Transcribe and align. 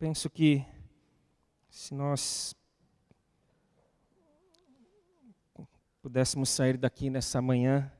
penso 0.00 0.30
que 0.30 0.64
se 1.68 1.92
nós 1.92 2.56
pudéssemos 6.00 6.48
sair 6.48 6.78
daqui 6.78 7.10
nessa 7.10 7.42
manhã, 7.42 7.92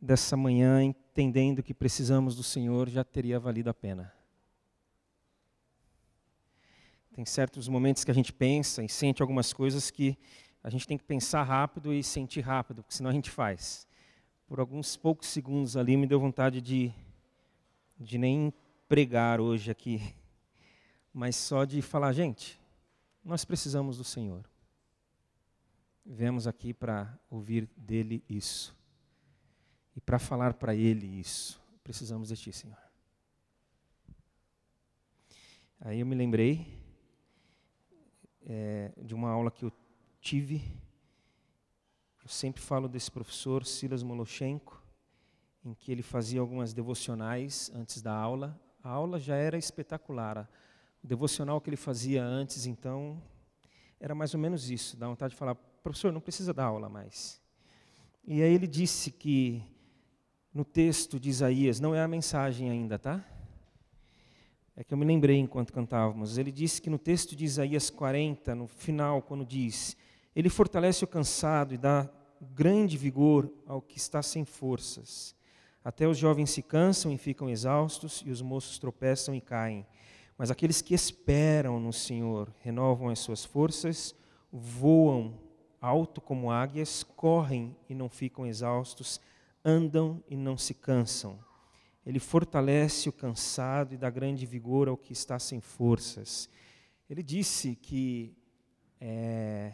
dessa 0.00 0.36
manhã, 0.36 0.80
entendendo 0.84 1.60
que 1.60 1.74
precisamos 1.74 2.36
do 2.36 2.44
Senhor, 2.44 2.88
já 2.88 3.02
teria 3.02 3.40
valido 3.40 3.68
a 3.68 3.74
pena. 3.74 4.14
Tem 7.12 7.24
certos 7.24 7.66
momentos 7.66 8.04
que 8.04 8.12
a 8.12 8.14
gente 8.14 8.32
pensa 8.32 8.84
e 8.84 8.88
sente 8.88 9.20
algumas 9.20 9.52
coisas 9.52 9.90
que 9.90 10.16
a 10.62 10.70
gente 10.70 10.86
tem 10.86 10.96
que 10.96 11.04
pensar 11.04 11.42
rápido 11.42 11.92
e 11.92 12.04
sentir 12.04 12.42
rápido, 12.42 12.84
porque 12.84 12.94
senão 12.94 13.10
a 13.10 13.12
gente 13.12 13.28
faz. 13.28 13.88
Por 14.46 14.60
alguns 14.60 14.96
poucos 14.96 15.26
segundos 15.26 15.76
ali 15.76 15.96
me 15.96 16.06
deu 16.06 16.20
vontade 16.20 16.60
de, 16.60 16.92
de 17.98 18.18
nem 18.18 18.54
pregar 18.88 19.40
hoje 19.40 19.68
aqui, 19.68 20.14
mas 21.14 21.36
só 21.36 21.64
de 21.64 21.80
falar, 21.80 22.12
gente, 22.12 22.60
nós 23.24 23.44
precisamos 23.44 23.96
do 23.96 24.04
Senhor. 24.04 24.44
Viemos 26.04 26.48
aqui 26.48 26.74
para 26.74 27.16
ouvir 27.30 27.70
dele 27.76 28.24
isso. 28.28 28.76
E 29.94 30.00
para 30.00 30.18
falar 30.18 30.54
para 30.54 30.74
ele 30.74 31.06
isso. 31.06 31.62
Precisamos 31.84 32.28
de 32.28 32.36
ti, 32.36 32.52
Senhor. 32.52 32.76
Aí 35.80 36.00
eu 36.00 36.06
me 36.06 36.16
lembrei 36.16 36.66
é, 38.44 38.92
de 39.00 39.14
uma 39.14 39.30
aula 39.30 39.52
que 39.52 39.64
eu 39.64 39.72
tive. 40.20 40.62
Eu 42.22 42.28
sempre 42.28 42.60
falo 42.60 42.88
desse 42.88 43.10
professor, 43.10 43.64
Silas 43.64 44.02
Moloshenko, 44.02 44.82
em 45.64 45.74
que 45.74 45.92
ele 45.92 46.02
fazia 46.02 46.40
algumas 46.40 46.74
devocionais 46.74 47.70
antes 47.72 48.02
da 48.02 48.12
aula. 48.12 48.60
A 48.82 48.88
aula 48.88 49.20
já 49.20 49.36
era 49.36 49.56
espetacular. 49.56 50.50
O 51.04 51.06
devocional 51.06 51.60
que 51.60 51.68
ele 51.68 51.76
fazia 51.76 52.24
antes, 52.24 52.64
então, 52.64 53.22
era 54.00 54.14
mais 54.14 54.32
ou 54.32 54.40
menos 54.40 54.70
isso. 54.70 54.96
Dá 54.96 55.06
vontade 55.06 55.32
de 55.32 55.36
falar, 55.36 55.54
professor, 55.54 56.10
não 56.10 56.20
precisa 56.20 56.54
dar 56.54 56.64
aula 56.64 56.88
mais. 56.88 57.38
E 58.24 58.42
aí 58.42 58.54
ele 58.54 58.66
disse 58.66 59.10
que 59.10 59.62
no 60.54 60.64
texto 60.64 61.20
de 61.20 61.28
Isaías, 61.28 61.78
não 61.78 61.94
é 61.94 62.00
a 62.00 62.08
mensagem 62.08 62.70
ainda, 62.70 62.98
tá? 62.98 63.22
É 64.74 64.82
que 64.82 64.94
eu 64.94 64.98
me 64.98 65.04
lembrei 65.04 65.36
enquanto 65.36 65.74
cantávamos. 65.74 66.38
Ele 66.38 66.50
disse 66.50 66.80
que 66.80 66.88
no 66.88 66.98
texto 66.98 67.36
de 67.36 67.44
Isaías 67.44 67.90
40, 67.90 68.54
no 68.54 68.66
final, 68.66 69.20
quando 69.20 69.44
diz: 69.44 69.96
ele 70.34 70.48
fortalece 70.48 71.04
o 71.04 71.06
cansado 71.06 71.74
e 71.74 71.76
dá 71.76 72.08
grande 72.40 72.96
vigor 72.96 73.52
ao 73.66 73.82
que 73.82 73.98
está 73.98 74.22
sem 74.22 74.44
forças. 74.44 75.36
Até 75.84 76.08
os 76.08 76.16
jovens 76.16 76.48
se 76.50 76.62
cansam 76.62 77.12
e 77.12 77.18
ficam 77.18 77.50
exaustos, 77.50 78.22
e 78.24 78.30
os 78.30 78.40
moços 78.40 78.78
tropeçam 78.78 79.34
e 79.34 79.40
caem. 79.42 79.86
Mas 80.36 80.50
aqueles 80.50 80.82
que 80.82 80.94
esperam 80.94 81.78
no 81.78 81.92
Senhor 81.92 82.52
renovam 82.60 83.08
as 83.08 83.20
suas 83.20 83.44
forças, 83.44 84.14
voam 84.52 85.38
alto 85.80 86.20
como 86.20 86.50
águias, 86.50 87.02
correm 87.02 87.76
e 87.88 87.94
não 87.94 88.08
ficam 88.08 88.46
exaustos, 88.46 89.20
andam 89.64 90.22
e 90.28 90.36
não 90.36 90.56
se 90.56 90.74
cansam. 90.74 91.38
Ele 92.04 92.18
fortalece 92.18 93.08
o 93.08 93.12
cansado 93.12 93.94
e 93.94 93.96
dá 93.96 94.10
grande 94.10 94.44
vigor 94.44 94.88
ao 94.88 94.96
que 94.96 95.12
está 95.12 95.38
sem 95.38 95.60
forças. 95.60 96.48
Ele 97.08 97.22
disse 97.22 97.76
que 97.76 98.36
é, 99.00 99.72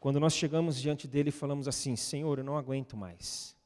quando 0.00 0.20
nós 0.20 0.32
chegamos 0.32 0.80
diante 0.80 1.06
dele 1.06 1.28
e 1.28 1.32
falamos 1.32 1.68
assim: 1.68 1.96
Senhor, 1.96 2.38
eu 2.38 2.44
não 2.44 2.56
aguento 2.56 2.96
mais. 2.96 3.56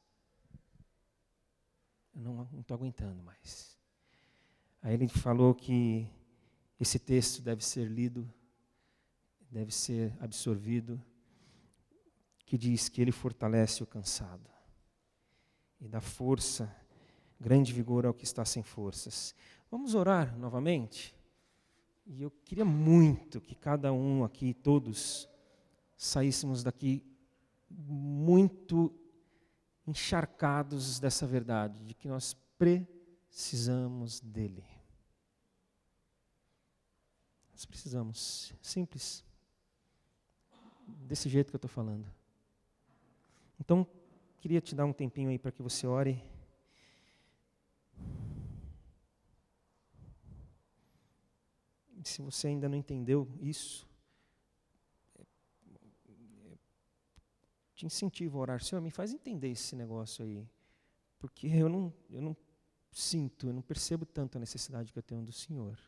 Eu 2.15 2.21
não 2.21 2.47
estou 2.59 2.75
aguentando 2.75 3.21
mais. 3.23 3.72
Aí 4.83 4.93
ele 4.93 5.07
falou 5.07 5.55
que 5.55 6.07
esse 6.79 6.99
texto 6.99 7.41
deve 7.41 7.63
ser 7.65 7.87
lido, 7.87 8.31
deve 9.49 9.73
ser 9.73 10.13
absorvido, 10.19 11.01
que 12.45 12.57
diz 12.57 12.89
que 12.89 13.01
ele 13.01 13.11
fortalece 13.11 13.81
o 13.81 13.87
cansado 13.87 14.49
e 15.79 15.87
dá 15.87 16.01
força, 16.01 16.69
grande 17.39 17.71
vigor 17.73 18.05
ao 18.05 18.13
que 18.13 18.25
está 18.25 18.43
sem 18.43 18.61
forças. 18.61 19.33
Vamos 19.71 19.95
orar 19.95 20.37
novamente? 20.37 21.15
E 22.05 22.21
eu 22.21 22.29
queria 22.29 22.65
muito 22.65 23.39
que 23.39 23.55
cada 23.55 23.93
um 23.93 24.23
aqui, 24.23 24.53
todos, 24.53 25.29
saíssemos 25.95 26.61
daqui 26.61 27.01
muito 27.69 28.93
encharcados 29.87 30.99
dessa 30.99 31.25
verdade, 31.25 31.83
de 31.83 31.93
que 31.93 32.07
nós 32.07 32.35
precisamos 32.57 34.19
dele. 34.19 34.63
Nós 37.53 37.65
precisamos, 37.65 38.51
simples, 38.61 39.23
desse 41.07 41.29
jeito 41.29 41.49
que 41.49 41.55
eu 41.55 41.59
estou 41.59 41.69
falando. 41.69 42.11
Então, 43.59 43.87
queria 44.41 44.59
te 44.59 44.75
dar 44.75 44.85
um 44.85 44.91
tempinho 44.91 45.29
aí 45.29 45.39
para 45.39 45.51
que 45.51 45.61
você 45.61 45.87
ore. 45.87 46.21
Se 52.03 52.21
você 52.21 52.47
ainda 52.47 52.67
não 52.67 52.75
entendeu 52.75 53.31
isso, 53.39 53.87
te 57.73 57.85
incentivo 57.85 58.37
a 58.37 58.41
orar, 58.41 58.63
Senhor, 58.63 58.81
me 58.81 58.91
faz 58.91 59.13
entender 59.13 59.49
esse 59.49 59.75
negócio 59.75 60.25
aí. 60.25 60.45
Porque 61.17 61.47
eu 61.47 61.69
não, 61.69 61.93
eu 62.09 62.21
não 62.21 62.35
sinto, 62.91 63.47
eu 63.47 63.53
não 63.53 63.61
percebo 63.61 64.05
tanto 64.05 64.37
a 64.37 64.39
necessidade 64.39 64.91
que 64.91 64.99
eu 64.99 65.03
tenho 65.03 65.23
do 65.23 65.31
Senhor. 65.31 65.79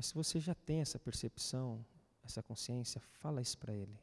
Mas 0.00 0.06
se 0.06 0.14
você 0.14 0.40
já 0.40 0.54
tem 0.54 0.80
essa 0.80 0.98
percepção, 0.98 1.84
essa 2.24 2.42
consciência, 2.42 3.02
fala 3.18 3.42
isso 3.42 3.58
para 3.58 3.74
Ele. 3.74 4.00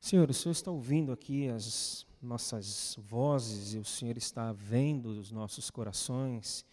Senhor, 0.00 0.30
o 0.30 0.32
Senhor 0.32 0.52
está 0.52 0.70
ouvindo 0.70 1.10
aqui 1.10 1.48
as 1.48 2.06
nossas 2.22 2.94
vozes 2.96 3.74
e 3.74 3.78
o 3.78 3.84
Senhor 3.84 4.16
está 4.16 4.52
vendo 4.52 5.06
os 5.06 5.32
nossos 5.32 5.68
corações, 5.68 6.64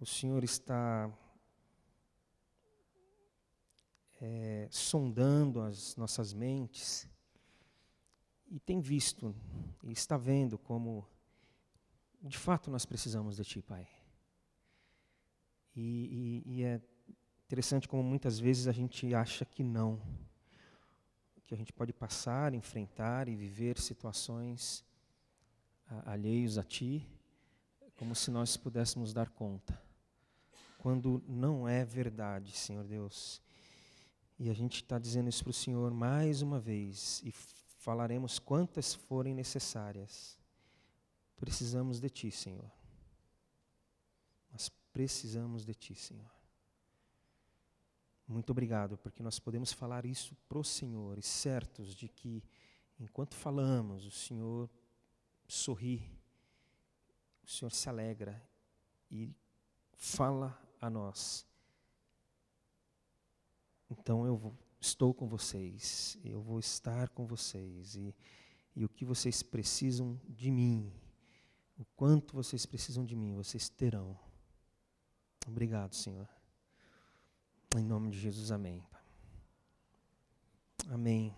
o 0.00 0.06
Senhor 0.06 0.44
está 0.44 1.10
é, 4.20 4.68
sondando 4.70 5.60
as 5.60 5.96
nossas 5.96 6.32
mentes 6.32 7.08
e 8.48 8.58
tem 8.60 8.80
visto 8.80 9.34
e 9.82 9.92
está 9.92 10.16
vendo 10.16 10.58
como 10.58 11.06
de 12.22 12.38
fato 12.38 12.70
nós 12.70 12.84
precisamos 12.84 13.36
de 13.36 13.44
Ti, 13.44 13.62
Pai. 13.62 13.86
E, 15.74 16.42
e, 16.46 16.56
e 16.56 16.64
é 16.64 16.80
interessante 17.46 17.88
como 17.88 18.02
muitas 18.02 18.38
vezes 18.38 18.66
a 18.66 18.72
gente 18.72 19.14
acha 19.14 19.44
que 19.44 19.62
não 19.62 20.00
que 21.46 21.54
a 21.54 21.56
gente 21.56 21.72
pode 21.72 21.94
passar, 21.94 22.52
enfrentar 22.52 23.26
e 23.26 23.34
viver 23.34 23.78
situações 23.78 24.84
alheios 26.04 26.58
a 26.58 26.62
Ti, 26.62 27.08
como 27.96 28.14
se 28.14 28.30
nós 28.30 28.54
pudéssemos 28.54 29.14
dar 29.14 29.30
conta. 29.30 29.87
Quando 30.88 31.22
não 31.28 31.68
é 31.68 31.84
verdade, 31.84 32.50
Senhor 32.52 32.82
Deus. 32.82 33.42
E 34.38 34.48
a 34.48 34.54
gente 34.54 34.76
está 34.76 34.98
dizendo 34.98 35.28
isso 35.28 35.44
para 35.44 35.50
o 35.50 35.52
Senhor 35.52 35.92
mais 35.92 36.40
uma 36.40 36.58
vez, 36.58 37.20
e 37.22 37.30
falaremos 37.30 38.38
quantas 38.38 38.94
forem 38.94 39.34
necessárias. 39.34 40.38
Precisamos 41.36 42.00
de 42.00 42.08
Ti, 42.08 42.30
Senhor. 42.30 42.72
Nós 44.50 44.70
precisamos 44.90 45.66
de 45.66 45.74
Ti, 45.74 45.94
Senhor. 45.94 46.32
Muito 48.26 48.48
obrigado, 48.48 48.96
porque 48.96 49.22
nós 49.22 49.38
podemos 49.38 49.70
falar 49.74 50.06
isso 50.06 50.34
para 50.48 50.58
o 50.58 50.64
Senhor 50.64 51.18
e 51.18 51.22
certos 51.22 51.94
de 51.94 52.08
que, 52.08 52.42
enquanto 52.98 53.34
falamos, 53.34 54.06
o 54.06 54.10
Senhor 54.10 54.70
sorri, 55.46 56.10
o 57.42 57.46
Senhor 57.46 57.72
se 57.72 57.90
alegra 57.90 58.42
e 59.10 59.36
fala 59.92 60.58
a 60.80 60.90
nós. 60.90 61.46
Então 63.90 64.26
eu 64.26 64.36
vou, 64.36 64.54
estou 64.80 65.14
com 65.14 65.26
vocês, 65.26 66.18
eu 66.24 66.40
vou 66.40 66.58
estar 66.58 67.08
com 67.08 67.26
vocês 67.26 67.94
e, 67.96 68.14
e 68.76 68.84
o 68.84 68.88
que 68.88 69.04
vocês 69.04 69.42
precisam 69.42 70.20
de 70.28 70.50
mim, 70.50 70.92
o 71.78 71.84
quanto 71.96 72.34
vocês 72.34 72.66
precisam 72.66 73.04
de 73.04 73.16
mim, 73.16 73.34
vocês 73.34 73.68
terão. 73.68 74.18
Obrigado, 75.46 75.94
Senhor. 75.94 76.28
Em 77.76 77.84
nome 77.84 78.10
de 78.10 78.18
Jesus, 78.18 78.50
amém. 78.50 78.82
Amém. 80.88 81.34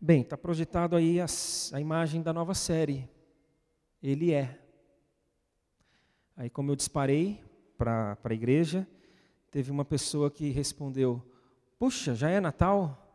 Bem, 0.00 0.22
está 0.22 0.36
projetado 0.36 0.96
aí 0.96 1.18
a 1.20 1.80
imagem 1.80 2.22
da 2.22 2.32
nova 2.32 2.54
série. 2.54 3.08
Ele 4.02 4.32
é. 4.32 4.59
Aí, 6.36 6.48
como 6.48 6.70
eu 6.70 6.76
disparei 6.76 7.42
para 7.76 8.16
a 8.22 8.34
igreja, 8.34 8.86
teve 9.50 9.70
uma 9.70 9.84
pessoa 9.84 10.30
que 10.30 10.50
respondeu: 10.50 11.22
Puxa, 11.78 12.14
já 12.14 12.30
é 12.30 12.40
Natal? 12.40 13.14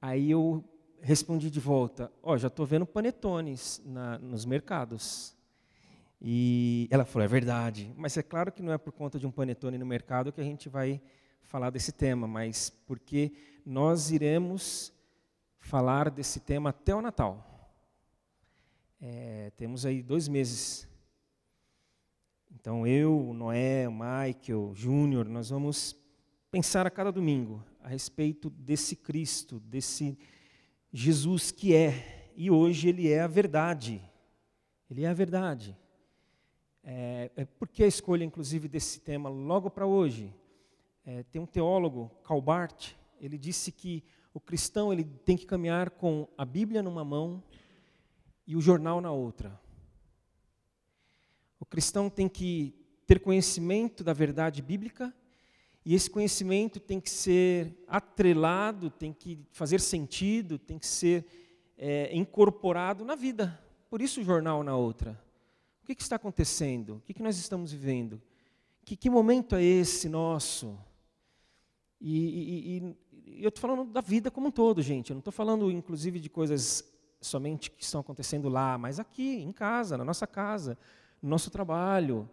Aí 0.00 0.30
eu 0.30 0.64
respondi 1.00 1.50
de 1.50 1.60
volta: 1.60 2.10
Ó, 2.22 2.32
oh, 2.32 2.38
já 2.38 2.48
estou 2.48 2.66
vendo 2.66 2.86
panetones 2.86 3.82
na, 3.84 4.18
nos 4.18 4.44
mercados. 4.44 5.36
E 6.20 6.88
ela 6.90 7.04
falou: 7.04 7.24
É 7.24 7.28
verdade. 7.28 7.92
Mas 7.96 8.16
é 8.16 8.22
claro 8.22 8.50
que 8.50 8.62
não 8.62 8.72
é 8.72 8.78
por 8.78 8.92
conta 8.92 9.18
de 9.18 9.26
um 9.26 9.30
panetone 9.30 9.78
no 9.78 9.86
mercado 9.86 10.32
que 10.32 10.40
a 10.40 10.44
gente 10.44 10.68
vai 10.68 11.00
falar 11.42 11.70
desse 11.70 11.92
tema, 11.92 12.26
mas 12.26 12.70
porque 12.70 13.32
nós 13.64 14.10
iremos 14.10 14.92
falar 15.58 16.10
desse 16.10 16.40
tema 16.40 16.70
até 16.70 16.94
o 16.94 17.00
Natal. 17.00 17.70
É, 19.00 19.52
temos 19.56 19.84
aí 19.84 20.02
dois 20.02 20.28
meses. 20.28 20.88
Então 22.54 22.86
eu, 22.86 23.28
o 23.28 23.34
Noé, 23.34 23.88
o 23.88 23.92
Michael, 23.92 24.70
o 24.70 24.74
Júnior, 24.74 25.28
nós 25.28 25.50
vamos 25.50 25.96
pensar 26.50 26.86
a 26.86 26.90
cada 26.90 27.10
domingo 27.10 27.62
a 27.82 27.88
respeito 27.88 28.48
desse 28.48 28.96
Cristo, 28.96 29.58
desse 29.60 30.16
Jesus 30.92 31.50
que 31.50 31.74
é, 31.74 32.30
e 32.36 32.50
hoje 32.50 32.88
ele 32.88 33.10
é 33.10 33.20
a 33.20 33.26
verdade. 33.26 34.00
Ele 34.88 35.02
é 35.02 35.08
a 35.08 35.12
verdade. 35.12 35.76
É, 36.82 37.30
é 37.36 37.44
por 37.44 37.68
que 37.68 37.82
a 37.82 37.86
escolha, 37.86 38.24
inclusive, 38.24 38.68
desse 38.68 39.00
tema 39.00 39.28
logo 39.28 39.68
para 39.68 39.86
hoje? 39.86 40.32
É, 41.04 41.22
tem 41.24 41.42
um 41.42 41.46
teólogo, 41.46 42.10
Calbart, 42.22 42.92
ele 43.20 43.36
disse 43.36 43.72
que 43.72 44.04
o 44.32 44.40
cristão 44.40 44.92
ele 44.92 45.04
tem 45.04 45.36
que 45.36 45.46
caminhar 45.46 45.90
com 45.90 46.28
a 46.38 46.44
Bíblia 46.44 46.82
numa 46.82 47.04
mão 47.04 47.42
e 48.46 48.56
o 48.56 48.60
jornal 48.60 49.00
na 49.00 49.10
outra. 49.10 49.60
O 51.58 51.66
cristão 51.66 52.10
tem 52.10 52.28
que 52.28 52.74
ter 53.06 53.20
conhecimento 53.20 54.02
da 54.02 54.12
verdade 54.12 54.62
bíblica 54.62 55.14
e 55.84 55.94
esse 55.94 56.08
conhecimento 56.08 56.80
tem 56.80 56.98
que 56.98 57.10
ser 57.10 57.76
atrelado, 57.86 58.90
tem 58.90 59.12
que 59.12 59.38
fazer 59.52 59.80
sentido, 59.80 60.58
tem 60.58 60.78
que 60.78 60.86
ser 60.86 61.26
é, 61.76 62.14
incorporado 62.16 63.04
na 63.04 63.14
vida. 63.14 63.60
Por 63.90 64.00
isso 64.00 64.20
o 64.20 64.24
jornal 64.24 64.62
na 64.64 64.76
outra. 64.76 65.20
O 65.82 65.86
que, 65.86 65.94
que 65.94 66.02
está 66.02 66.16
acontecendo? 66.16 66.96
O 66.96 67.00
que, 67.00 67.12
que 67.12 67.22
nós 67.22 67.38
estamos 67.38 67.72
vivendo? 67.72 68.20
Que, 68.84 68.96
que 68.96 69.10
momento 69.10 69.54
é 69.56 69.62
esse 69.62 70.08
nosso? 70.08 70.78
E, 72.00 72.76
e, 72.76 72.76
e 72.78 73.42
eu 73.42 73.48
estou 73.48 73.60
falando 73.60 73.84
da 73.90 74.00
vida 74.00 74.30
como 74.30 74.48
um 74.48 74.50
todo, 74.50 74.80
gente. 74.80 75.10
Eu 75.10 75.14
não 75.14 75.20
estou 75.20 75.32
falando, 75.32 75.70
inclusive, 75.70 76.18
de 76.18 76.30
coisas 76.30 76.82
somente 77.20 77.70
que 77.70 77.84
estão 77.84 78.00
acontecendo 78.00 78.48
lá, 78.48 78.78
mas 78.78 78.98
aqui, 78.98 79.42
em 79.42 79.52
casa, 79.52 79.96
na 79.96 80.04
nossa 80.04 80.26
casa, 80.26 80.78
no 81.24 81.30
nosso 81.30 81.50
trabalho, 81.50 82.28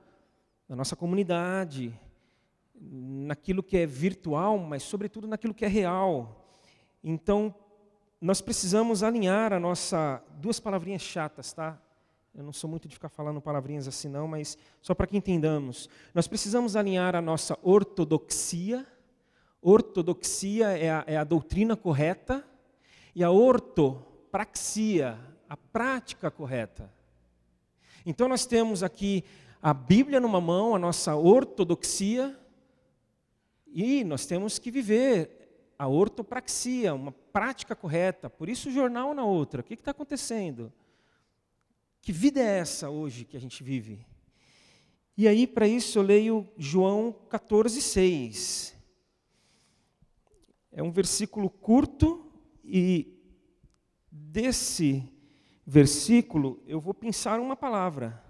na 0.68 0.76
nossa 0.76 0.98
comunidade, 0.98 1.98
naquilo 2.76 3.64
que 3.64 3.78
é 3.78 3.86
virtual, 3.86 4.58
mas, 4.58 4.84
sobretudo, 4.84 5.28
naquilo 5.28 5.54
que 5.54 5.64
é 5.64 5.70
real. 5.70 6.46
Então, 7.02 7.56
nós 8.20 8.42
precisamos 8.42 9.02
alinhar 9.02 9.54
a 9.54 9.60
nossa. 9.62 10.22
Duas 10.42 10.60
palavrinhas 10.60 11.02
chatas, 11.02 11.54
tá? 11.54 11.82
Eu 12.36 12.44
não 12.44 12.52
sou 12.52 12.70
muito 12.70 12.90
de 12.90 12.96
ficar 12.96 13.08
falando 13.08 13.40
palavrinhas 13.40 13.88
assim, 13.88 14.10
não, 14.10 14.28
mas 14.28 14.58
só 14.82 14.94
para 14.94 15.08
que 15.08 15.16
entendamos. 15.16 15.88
Nós 16.14 16.28
precisamos 16.28 16.76
alinhar 16.76 17.16
a 17.16 17.22
nossa 17.22 17.58
ortodoxia 17.64 18.86
Ortodoxia 19.62 20.70
é 20.70 20.90
a, 20.90 21.04
é 21.06 21.18
a 21.18 21.24
doutrina 21.24 21.78
correta 21.78 22.44
e 23.14 23.24
a 23.24 23.30
ortopraxia, 23.30 25.20
a 25.48 25.56
prática 25.56 26.32
correta. 26.32 26.92
Então 28.06 28.28
nós 28.28 28.46
temos 28.46 28.84
aqui 28.84 29.24
a 29.62 29.74
Bíblia 29.74 30.20
numa 30.20 30.42
mão, 30.42 30.76
a 30.76 30.80
nossa 30.80 31.16
ortodoxia, 31.16 32.38
e 33.68 34.04
nós 34.04 34.26
temos 34.26 34.58
que 34.60 34.72
viver 34.72 35.74
a 35.78 35.88
ortopraxia, 35.88 36.94
uma 36.94 37.12
prática 37.12 37.76
correta. 37.76 38.30
Por 38.30 38.50
isso 38.50 38.70
o 38.70 38.72
jornal 38.72 39.14
na 39.14 39.24
outra. 39.24 39.62
O 39.62 39.64
que 39.64 39.74
está 39.74 39.92
acontecendo? 39.92 40.72
Que 42.02 42.12
vida 42.12 42.40
é 42.40 42.60
essa 42.60 42.90
hoje 42.90 43.26
que 43.26 43.38
a 43.38 43.40
gente 43.40 43.64
vive? 43.64 44.06
E 45.16 45.28
aí, 45.28 45.46
para 45.46 45.68
isso, 45.68 46.00
eu 46.00 46.04
leio 46.04 46.48
João 46.58 47.12
14, 47.30 47.82
6. 47.82 48.76
É 50.72 50.82
um 50.82 50.92
versículo 50.92 51.50
curto 51.50 52.32
e 52.64 53.20
desse 54.12 55.04
versículo 55.66 56.62
eu 56.66 56.80
vou 56.80 56.94
pensar 56.94 57.40
uma 57.40 57.56
palavra. 57.56 58.24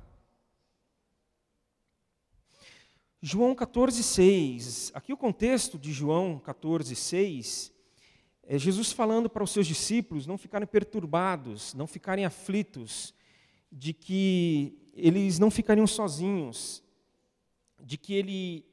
João 3.21 3.53
14, 3.53 4.01
6. 4.01 4.91
Aqui 4.95 5.13
o 5.13 5.17
contexto 5.17 5.77
de 5.77 5.91
João 5.91 6.39
14, 6.39 6.95
6 6.95 7.71
é 8.43 8.57
Jesus 8.57 8.91
falando 8.91 9.29
para 9.29 9.43
os 9.43 9.51
seus 9.51 9.67
discípulos 9.67 10.25
não 10.25 10.37
ficarem 10.37 10.67
perturbados, 10.67 11.73
não 11.73 11.87
ficarem 11.87 12.25
aflitos, 12.25 13.13
de 13.71 13.93
que 13.93 14.77
eles 14.93 15.39
não 15.39 15.51
ficariam 15.51 15.87
sozinhos, 15.87 16.83
de 17.79 17.97
que 17.97 18.13
ele 18.13 18.65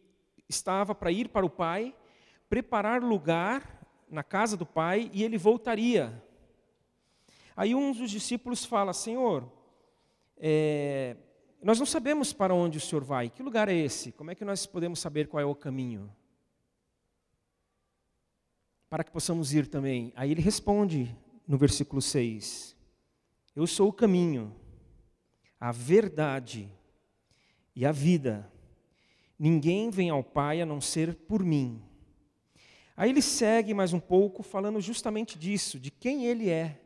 estava 0.49 0.95
para 0.95 1.13
ir 1.13 1.29
para 1.29 1.47
o 1.47 1.51
Pai 1.51 1.95
preparar 2.49 3.03
lugar 3.03 3.87
na 4.11 4.23
casa 4.23 4.57
do 4.57 4.65
pai 4.65 5.11
e 5.13 5.23
ele 5.23 5.37
voltaria. 5.37 6.23
Aí 7.59 7.75
um 7.75 7.91
dos 7.91 8.09
discípulos 8.09 8.65
fala: 8.65 8.93
Senhor, 8.93 9.53
é, 10.37 11.17
nós 11.61 11.77
não 11.77 11.87
sabemos 11.87 12.33
para 12.33 12.55
onde 12.55 12.79
o 12.79 12.81
Senhor 12.81 13.03
vai, 13.03 13.29
que 13.29 13.43
lugar 13.43 13.69
é 13.69 13.75
esse? 13.75 14.13
Como 14.13 14.31
é 14.31 14.37
que 14.37 14.45
nós 14.45 14.65
podemos 14.65 15.01
saber 15.01 15.27
qual 15.27 15.41
é 15.41 15.45
o 15.45 15.57
caminho? 15.57 16.09
Para 18.89 19.03
que 19.03 19.11
possamos 19.11 19.53
ir 19.53 19.67
também. 19.67 20.13
Aí 20.15 20.31
ele 20.31 20.41
responde 20.41 21.13
no 21.49 21.59
versículo 21.59 22.01
6: 22.01 22.77
Eu 23.57 23.67
sou 23.67 23.89
o 23.89 23.93
caminho, 23.93 24.55
a 25.59 25.73
verdade 25.73 26.71
e 27.75 27.85
a 27.85 27.91
vida. 27.91 28.49
Ninguém 29.37 29.91
vem 29.91 30.11
ao 30.11 30.23
Pai 30.23 30.61
a 30.61 30.67
não 30.67 30.81
ser 30.81 31.13
por 31.13 31.43
mim. 31.43 31.83
Aí 32.97 33.11
ele 33.11 33.21
segue 33.21 33.75
mais 33.75 33.93
um 33.93 33.99
pouco 33.99 34.45
falando 34.45 34.81
justamente 34.81 35.37
disso, 35.37 35.81
de 35.81 35.91
quem 35.91 36.25
ele 36.25 36.51
é, 36.51 36.81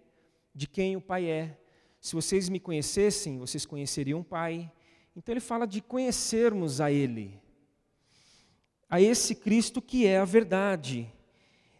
de 0.54 0.66
quem 0.66 0.96
o 0.96 1.00
Pai 1.00 1.26
é. 1.26 1.58
Se 2.00 2.14
vocês 2.14 2.48
me 2.48 2.58
conhecessem, 2.58 3.38
vocês 3.38 3.64
conheceriam 3.64 4.20
o 4.20 4.24
Pai. 4.24 4.70
Então 5.16 5.32
ele 5.32 5.40
fala 5.40 5.66
de 5.66 5.80
conhecermos 5.80 6.80
a 6.80 6.90
Ele, 6.90 7.40
a 8.88 9.00
esse 9.00 9.34
Cristo 9.34 9.80
que 9.80 10.06
é 10.06 10.18
a 10.18 10.24
verdade. 10.24 11.12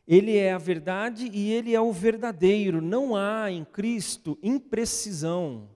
Ele 0.07 0.37
é 0.37 0.52
a 0.52 0.59
verdade 0.59 1.31
e 1.33 1.52
ele 1.52 1.75
é 1.75 1.81
o 1.81 1.93
verdadeiro. 1.93 2.83
Não 2.83 3.14
há 3.14 3.50
em 3.50 3.64
Cristo 3.64 4.38
imprecisão. 4.43 5.71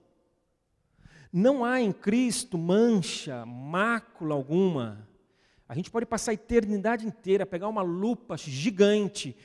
Não 1.31 1.63
há 1.63 1.81
em 1.81 1.91
Cristo 1.91 2.57
mancha, 2.57 3.45
mácula 3.45 4.35
alguma. 4.35 5.07
A 5.67 5.75
gente 5.75 5.91
pode 5.91 6.05
passar 6.05 6.31
a 6.31 6.33
eternidade 6.33 7.05
inteira, 7.05 7.45
pegar 7.45 7.67
uma 7.67 7.81
lupa 7.81 8.37
gigante, 8.37 9.35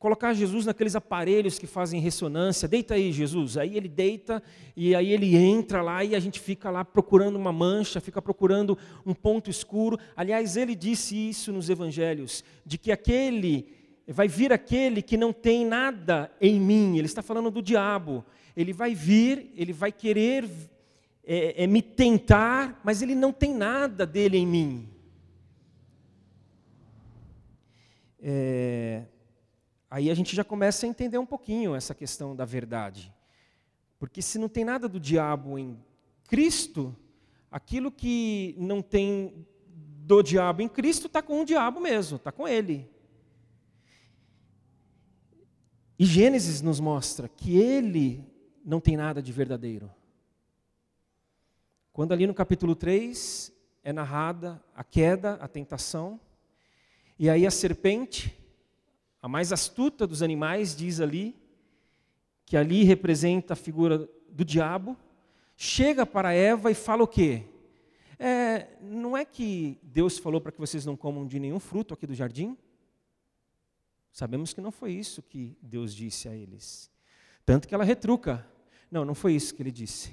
colocar 0.00 0.34
Jesus 0.34 0.66
naqueles 0.66 0.96
aparelhos 0.96 1.60
que 1.60 1.66
fazem 1.66 2.00
ressonância. 2.00 2.66
Deita 2.66 2.94
aí, 2.94 3.12
Jesus. 3.12 3.56
Aí 3.56 3.76
ele 3.76 3.88
deita 3.88 4.42
e 4.74 4.94
aí 4.96 5.12
ele 5.12 5.36
entra 5.36 5.80
lá 5.80 6.02
e 6.02 6.16
a 6.16 6.18
gente 6.18 6.40
fica 6.40 6.70
lá 6.70 6.84
procurando 6.84 7.36
uma 7.36 7.52
mancha, 7.52 8.00
fica 8.00 8.20
procurando 8.20 8.76
um 9.06 9.14
ponto 9.14 9.48
escuro. 9.48 9.96
Aliás, 10.16 10.56
ele 10.56 10.74
disse 10.74 11.14
isso 11.14 11.52
nos 11.52 11.70
evangelhos, 11.70 12.42
de 12.66 12.76
que 12.76 12.90
aquele 12.90 13.78
vai 14.08 14.26
vir 14.26 14.52
aquele 14.52 15.02
que 15.02 15.16
não 15.16 15.32
tem 15.32 15.64
nada 15.64 16.32
em 16.40 16.58
mim. 16.58 16.98
Ele 16.98 17.06
está 17.06 17.22
falando 17.22 17.48
do 17.48 17.62
diabo. 17.62 18.24
Ele 18.56 18.72
vai 18.72 18.92
vir, 18.92 19.52
ele 19.54 19.72
vai 19.72 19.92
querer 19.92 20.44
é, 21.24 21.62
é, 21.62 21.66
me 21.68 21.80
tentar, 21.80 22.80
mas 22.82 23.02
ele 23.02 23.14
não 23.14 23.32
tem 23.32 23.54
nada 23.54 24.04
dele 24.04 24.36
em 24.36 24.46
mim. 24.46 24.88
é, 28.22 29.02
aí 29.90 30.08
a 30.10 30.14
gente 30.14 30.36
já 30.36 30.44
começa 30.44 30.86
a 30.86 30.88
entender 30.88 31.18
um 31.18 31.26
pouquinho 31.26 31.74
essa 31.74 31.94
questão 31.94 32.36
da 32.36 32.44
verdade. 32.44 33.12
Porque 33.98 34.22
se 34.22 34.38
não 34.38 34.48
tem 34.48 34.64
nada 34.64 34.88
do 34.88 35.00
diabo 35.00 35.58
em 35.58 35.78
Cristo, 36.28 36.96
aquilo 37.50 37.90
que 37.90 38.54
não 38.56 38.80
tem 38.80 39.46
do 39.66 40.22
diabo 40.22 40.62
em 40.62 40.68
Cristo 40.68 41.08
está 41.08 41.20
com 41.20 41.40
o 41.40 41.44
diabo 41.44 41.80
mesmo, 41.80 42.16
está 42.16 42.32
com 42.32 42.46
ele. 42.46 42.88
E 45.98 46.06
Gênesis 46.06 46.62
nos 46.62 46.80
mostra 46.80 47.28
que 47.28 47.58
ele 47.58 48.24
não 48.64 48.80
tem 48.80 48.96
nada 48.96 49.20
de 49.20 49.32
verdadeiro. 49.32 49.90
Quando 51.92 52.12
ali 52.12 52.26
no 52.26 52.32
capítulo 52.32 52.74
3 52.74 53.52
é 53.82 53.92
narrada 53.92 54.64
a 54.74 54.82
queda, 54.82 55.34
a 55.34 55.46
tentação, 55.46 56.18
e 57.18 57.28
aí 57.28 57.46
a 57.46 57.50
serpente, 57.50 58.39
a 59.22 59.28
mais 59.28 59.52
astuta 59.52 60.06
dos 60.06 60.22
animais, 60.22 60.74
diz 60.74 61.00
ali, 61.00 61.36
que 62.46 62.56
ali 62.56 62.84
representa 62.84 63.52
a 63.52 63.56
figura 63.56 64.08
do 64.28 64.44
diabo, 64.44 64.96
chega 65.56 66.06
para 66.06 66.32
Eva 66.32 66.70
e 66.70 66.74
fala 66.74 67.04
o 67.04 67.08
quê? 67.08 67.44
É, 68.18 68.68
não 68.80 69.16
é 69.16 69.24
que 69.24 69.78
Deus 69.82 70.18
falou 70.18 70.40
para 70.40 70.52
que 70.52 70.58
vocês 70.58 70.84
não 70.84 70.96
comam 70.96 71.26
de 71.26 71.38
nenhum 71.38 71.60
fruto 71.60 71.94
aqui 71.94 72.06
do 72.06 72.14
jardim? 72.14 72.56
Sabemos 74.12 74.52
que 74.52 74.60
não 74.60 74.70
foi 74.70 74.92
isso 74.92 75.22
que 75.22 75.56
Deus 75.62 75.94
disse 75.94 76.28
a 76.28 76.34
eles. 76.34 76.90
Tanto 77.46 77.68
que 77.68 77.74
ela 77.74 77.84
retruca. 77.84 78.46
Não, 78.90 79.04
não 79.04 79.14
foi 79.14 79.34
isso 79.34 79.54
que 79.54 79.62
ele 79.62 79.70
disse. 79.70 80.12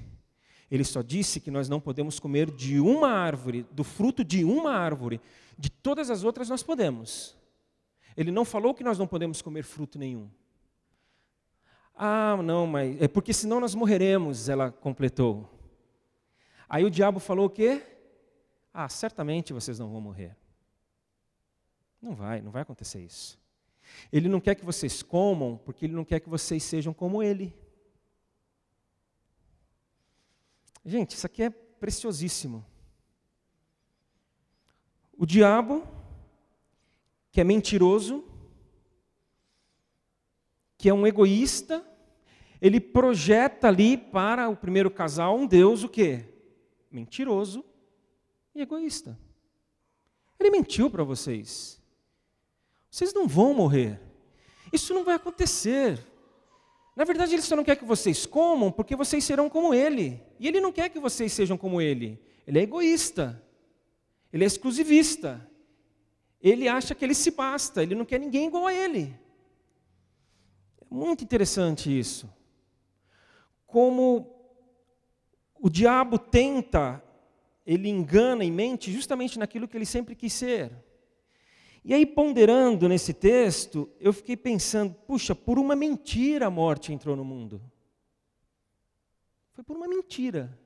Ele 0.70 0.84
só 0.84 1.02
disse 1.02 1.40
que 1.40 1.50
nós 1.50 1.68
não 1.68 1.80
podemos 1.80 2.20
comer 2.20 2.52
de 2.52 2.80
uma 2.80 3.10
árvore, 3.10 3.66
do 3.72 3.84
fruto 3.84 4.24
de 4.24 4.44
uma 4.44 4.72
árvore. 4.72 5.20
De 5.58 5.70
todas 5.70 6.10
as 6.10 6.24
outras 6.24 6.50
nós 6.50 6.62
podemos. 6.62 7.36
Ele 8.18 8.32
não 8.32 8.44
falou 8.44 8.74
que 8.74 8.84
nós 8.84 8.98
não 8.98 9.08
podemos 9.08 9.44
comer 9.44 9.64
fruto 9.64 10.00
nenhum. 10.00 10.28
Ah, 11.96 12.36
não, 12.44 12.66
mas 12.66 13.00
é 13.00 13.08
porque 13.08 13.32
senão 13.32 13.60
nós 13.60 13.76
morreremos, 13.76 14.50
ela 14.50 14.72
completou. 14.72 15.48
Aí 16.68 16.84
o 16.84 16.90
diabo 16.90 17.20
falou 17.20 17.46
o 17.46 17.50
quê? 17.50 17.86
Ah, 18.74 18.90
certamente 18.90 19.54
vocês 19.54 19.78
não 19.78 19.92
vão 19.92 20.02
morrer. 20.02 20.36
Não 22.02 22.16
vai, 22.16 22.42
não 22.42 22.52
vai 22.52 22.64
acontecer 22.64 23.02
isso. 23.02 23.40
Ele 24.12 24.28
não 24.28 24.40
quer 24.40 24.56
que 24.56 24.66
vocês 24.66 25.02
comam, 25.04 25.58
porque 25.64 25.86
ele 25.86 25.94
não 25.94 26.04
quer 26.04 26.20
que 26.20 26.30
vocês 26.30 26.64
sejam 26.64 26.94
como 26.94 27.22
ele. 27.22 27.56
Gente, 30.84 31.12
isso 31.12 31.26
aqui 31.26 31.44
é 31.44 31.50
preciosíssimo. 31.50 32.66
O 35.18 35.26
diabo, 35.26 35.88
que 37.38 37.42
é 37.42 37.44
mentiroso, 37.44 38.24
que 40.76 40.90
é 40.90 40.94
um 40.94 41.06
egoísta, 41.06 41.88
ele 42.60 42.80
projeta 42.80 43.68
ali 43.68 43.96
para 43.96 44.50
o 44.50 44.56
primeiro 44.56 44.90
casal 44.90 45.38
um 45.38 45.46
Deus 45.46 45.84
o 45.84 45.88
quê? 45.88 46.26
Mentiroso 46.90 47.64
e 48.56 48.62
egoísta. 48.62 49.20
Ele 50.40 50.50
mentiu 50.50 50.90
para 50.90 51.04
vocês. 51.04 51.80
Vocês 52.90 53.14
não 53.14 53.28
vão 53.28 53.54
morrer. 53.54 54.02
Isso 54.74 54.92
não 54.92 55.04
vai 55.04 55.14
acontecer. 55.14 56.04
Na 56.96 57.04
verdade, 57.04 57.36
ele 57.36 57.44
só 57.44 57.56
não 57.56 57.64
quer 57.64 57.76
que 57.76 57.86
vocês 57.86 58.26
comam 58.26 58.72
porque 58.72 58.96
vocês 58.96 59.24
serão 59.24 59.48
como 59.48 59.76
ele. 59.76 60.20
E 60.40 60.48
ele 60.48 60.60
não 60.60 60.72
quer 60.72 60.90
que 60.90 61.00
vocês 61.00 61.32
sejam 61.34 61.56
como 61.56 61.80
ele. 61.80 62.20
Ele 62.48 62.58
é 62.58 62.64
egoísta. 62.64 63.40
Ele 64.34 64.44
é 64.44 64.48
exclusivista. 64.48 65.48
Ele 66.42 66.68
acha 66.68 66.94
que 66.94 67.04
ele 67.04 67.16
se 67.16 67.32
basta. 67.32 67.82
Ele 67.82 67.96
não 67.96 68.06
quer 68.06 68.20
ninguém 68.20 68.48
igual 68.48 68.68
a 68.68 68.74
ele. 68.74 69.14
É 70.80 70.86
muito 70.94 71.24
interessante 71.24 71.98
isso. 71.98 72.30
Como 73.66 74.34
o 75.60 75.70
diabo 75.70 76.18
tenta, 76.18 77.04
ele 77.66 77.90
engana 77.90 78.44
e 78.46 78.52
mente 78.52 78.92
justamente 78.92 79.38
naquilo 79.38 79.68
que 79.68 79.76
ele 79.76 79.86
sempre 79.86 80.16
quis 80.16 80.32
ser. 80.34 80.72
E 81.84 81.94
aí, 81.94 82.06
ponderando 82.06 82.88
nesse 82.88 83.14
texto, 83.14 83.90
eu 84.00 84.12
fiquei 84.12 84.36
pensando: 84.36 84.94
puxa, 84.94 85.34
por 85.34 85.58
uma 85.58 85.76
mentira 85.76 86.48
a 86.48 86.52
morte 86.52 86.92
entrou 86.92 87.16
no 87.16 87.24
mundo. 87.24 87.62
Foi 89.54 89.64
por 89.64 89.76
uma 89.76 89.88
mentira. 89.88 90.58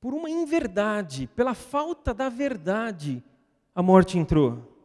Por 0.00 0.14
uma 0.14 0.30
inverdade, 0.30 1.26
pela 1.34 1.54
falta 1.54 2.14
da 2.14 2.28
verdade, 2.28 3.22
a 3.74 3.82
morte 3.82 4.18
entrou. 4.18 4.76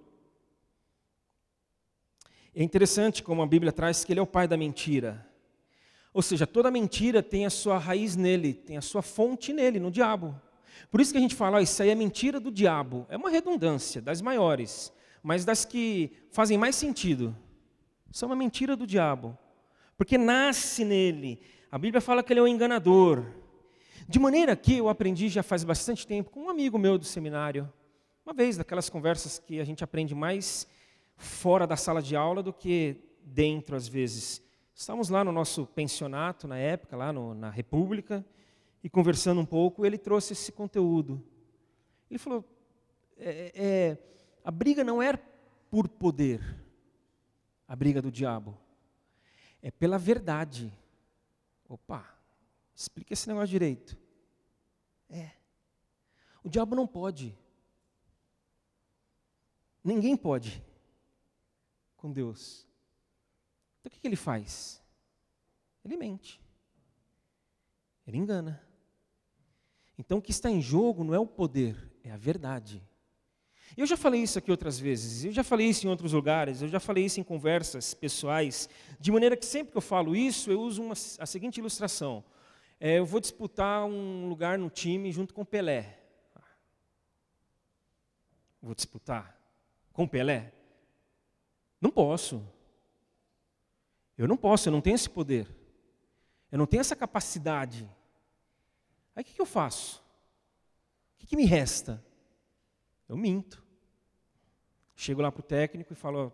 É 2.55 2.63
interessante 2.63 3.23
como 3.23 3.41
a 3.41 3.47
Bíblia 3.47 3.71
traz 3.71 4.03
que 4.03 4.13
ele 4.13 4.19
é 4.19 4.23
o 4.23 4.27
pai 4.27 4.47
da 4.47 4.55
mentira. 4.55 5.27
Ou 6.13 6.21
seja, 6.21 6.45
toda 6.45 6.69
mentira 6.69 7.23
tem 7.23 7.45
a 7.45 7.49
sua 7.49 7.77
raiz 7.79 8.15
nele, 8.15 8.53
tem 8.53 8.77
a 8.77 8.81
sua 8.81 9.01
fonte 9.01 9.51
nele, 9.51 9.79
no 9.79 9.89
diabo. 9.89 10.39
Por 10.91 11.01
isso 11.01 11.11
que 11.11 11.17
a 11.17 11.21
gente 11.21 11.33
fala, 11.33 11.61
isso 11.61 11.81
aí 11.81 11.89
é 11.89 11.95
mentira 11.95 12.39
do 12.39 12.51
diabo. 12.51 13.07
É 13.09 13.17
uma 13.17 13.31
redundância, 13.31 14.01
das 14.01 14.21
maiores, 14.21 14.93
mas 15.23 15.43
das 15.43 15.65
que 15.65 16.11
fazem 16.29 16.57
mais 16.57 16.75
sentido. 16.75 17.35
São 18.11 18.29
uma 18.29 18.35
mentira 18.35 18.75
do 18.75 18.85
diabo. 18.85 19.35
Porque 19.97 20.17
nasce 20.17 20.85
nele. 20.85 21.39
A 21.71 21.79
Bíblia 21.79 22.01
fala 22.01 22.21
que 22.21 22.31
ele 22.31 22.39
é 22.39 22.43
um 22.43 22.47
enganador. 22.47 23.25
De 24.07 24.19
maneira 24.19 24.55
que 24.55 24.77
eu 24.77 24.89
aprendi 24.89 25.29
já 25.29 25.41
faz 25.41 25.63
bastante 25.63 26.05
tempo 26.05 26.29
com 26.29 26.41
um 26.41 26.49
amigo 26.49 26.77
meu 26.77 26.97
do 26.97 27.05
seminário. 27.05 27.71
Uma 28.25 28.33
vez, 28.33 28.57
daquelas 28.57 28.89
conversas 28.89 29.39
que 29.39 29.59
a 29.59 29.63
gente 29.63 29.83
aprende 29.83 30.13
mais 30.13 30.67
fora 31.15 31.65
da 31.65 31.75
sala 31.75 32.01
de 32.01 32.15
aula 32.15 32.43
do 32.43 32.51
que 32.51 32.97
dentro, 33.23 33.75
às 33.75 33.87
vezes. 33.87 34.41
Estávamos 34.75 35.09
lá 35.09 35.23
no 35.23 35.31
nosso 35.31 35.65
pensionato, 35.67 36.47
na 36.47 36.57
época, 36.57 36.97
lá 36.97 37.13
no, 37.13 37.33
na 37.33 37.49
República, 37.49 38.25
e 38.83 38.89
conversando 38.89 39.39
um 39.39 39.45
pouco, 39.45 39.85
ele 39.85 39.97
trouxe 39.97 40.33
esse 40.33 40.51
conteúdo. 40.51 41.23
Ele 42.09 42.19
falou: 42.19 42.43
é, 43.17 43.51
é, 43.55 43.97
a 44.43 44.51
briga 44.51 44.83
não 44.83 45.01
é 45.01 45.17
por 45.69 45.87
poder, 45.87 46.41
a 47.67 47.75
briga 47.75 48.01
do 48.01 48.11
diabo, 48.11 48.57
é 49.61 49.71
pela 49.71 49.97
verdade. 49.97 50.71
Opa, 51.69 52.12
explica 52.75 53.13
esse 53.13 53.27
negócio 53.27 53.49
direito. 53.49 53.97
É. 55.09 55.31
O 56.43 56.49
diabo 56.49 56.75
não 56.75 56.87
pode. 56.87 57.37
Ninguém 59.83 60.15
pode 60.15 60.63
com 61.97 62.11
Deus. 62.11 62.67
Então 63.79 63.89
o 63.89 63.91
que, 63.91 63.99
que 63.99 64.07
ele 64.07 64.15
faz? 64.15 64.81
Ele 65.83 65.97
mente. 65.97 66.41
Ele 68.07 68.17
engana. 68.17 68.61
Então 69.97 70.17
o 70.17 70.21
que 70.21 70.31
está 70.31 70.49
em 70.49 70.61
jogo 70.61 71.03
não 71.03 71.13
é 71.13 71.19
o 71.19 71.27
poder, 71.27 71.91
é 72.03 72.11
a 72.11 72.17
verdade. 72.17 72.81
Eu 73.75 73.85
já 73.85 73.97
falei 73.97 74.21
isso 74.21 74.37
aqui 74.37 74.51
outras 74.51 74.77
vezes, 74.77 75.25
eu 75.25 75.31
já 75.31 75.43
falei 75.43 75.67
isso 75.67 75.85
em 75.87 75.89
outros 75.89 76.13
lugares, 76.13 76.61
eu 76.61 76.67
já 76.67 76.79
falei 76.79 77.05
isso 77.05 77.19
em 77.19 77.23
conversas 77.23 77.93
pessoais, 77.93 78.69
de 78.99 79.11
maneira 79.11 79.35
que 79.35 79.45
sempre 79.45 79.71
que 79.71 79.77
eu 79.77 79.81
falo 79.81 80.15
isso, 80.15 80.51
eu 80.51 80.61
uso 80.61 80.83
uma, 80.83 80.93
a 80.93 81.25
seguinte 81.25 81.57
ilustração. 81.57 82.23
É, 82.85 82.99
eu 82.99 83.05
vou 83.05 83.21
disputar 83.21 83.85
um 83.85 84.27
lugar 84.27 84.59
no 84.59 84.69
time 84.69 85.09
junto 85.09 85.33
com 85.33 85.45
Pelé. 85.45 85.97
Vou 88.61 88.75
disputar 88.75 89.39
com 89.93 90.05
Pelé? 90.05 90.51
Não 91.79 91.89
posso. 91.89 92.45
Eu 94.17 94.27
não 94.27 94.35
posso, 94.35 94.67
eu 94.67 94.73
não 94.73 94.81
tenho 94.81 94.95
esse 94.95 95.09
poder. 95.09 95.47
Eu 96.51 96.57
não 96.57 96.65
tenho 96.65 96.81
essa 96.81 96.93
capacidade. 96.93 97.89
Aí 99.15 99.21
o 99.21 99.25
que, 99.25 99.33
que 99.33 99.41
eu 99.41 99.45
faço? 99.45 100.03
O 101.15 101.19
que, 101.19 101.27
que 101.27 101.37
me 101.37 101.45
resta? 101.45 102.03
Eu 103.07 103.15
minto. 103.15 103.63
Chego 104.93 105.21
lá 105.21 105.31
para 105.31 105.39
o 105.39 105.43
técnico 105.43 105.93
e 105.93 105.95
falo, 105.95 106.33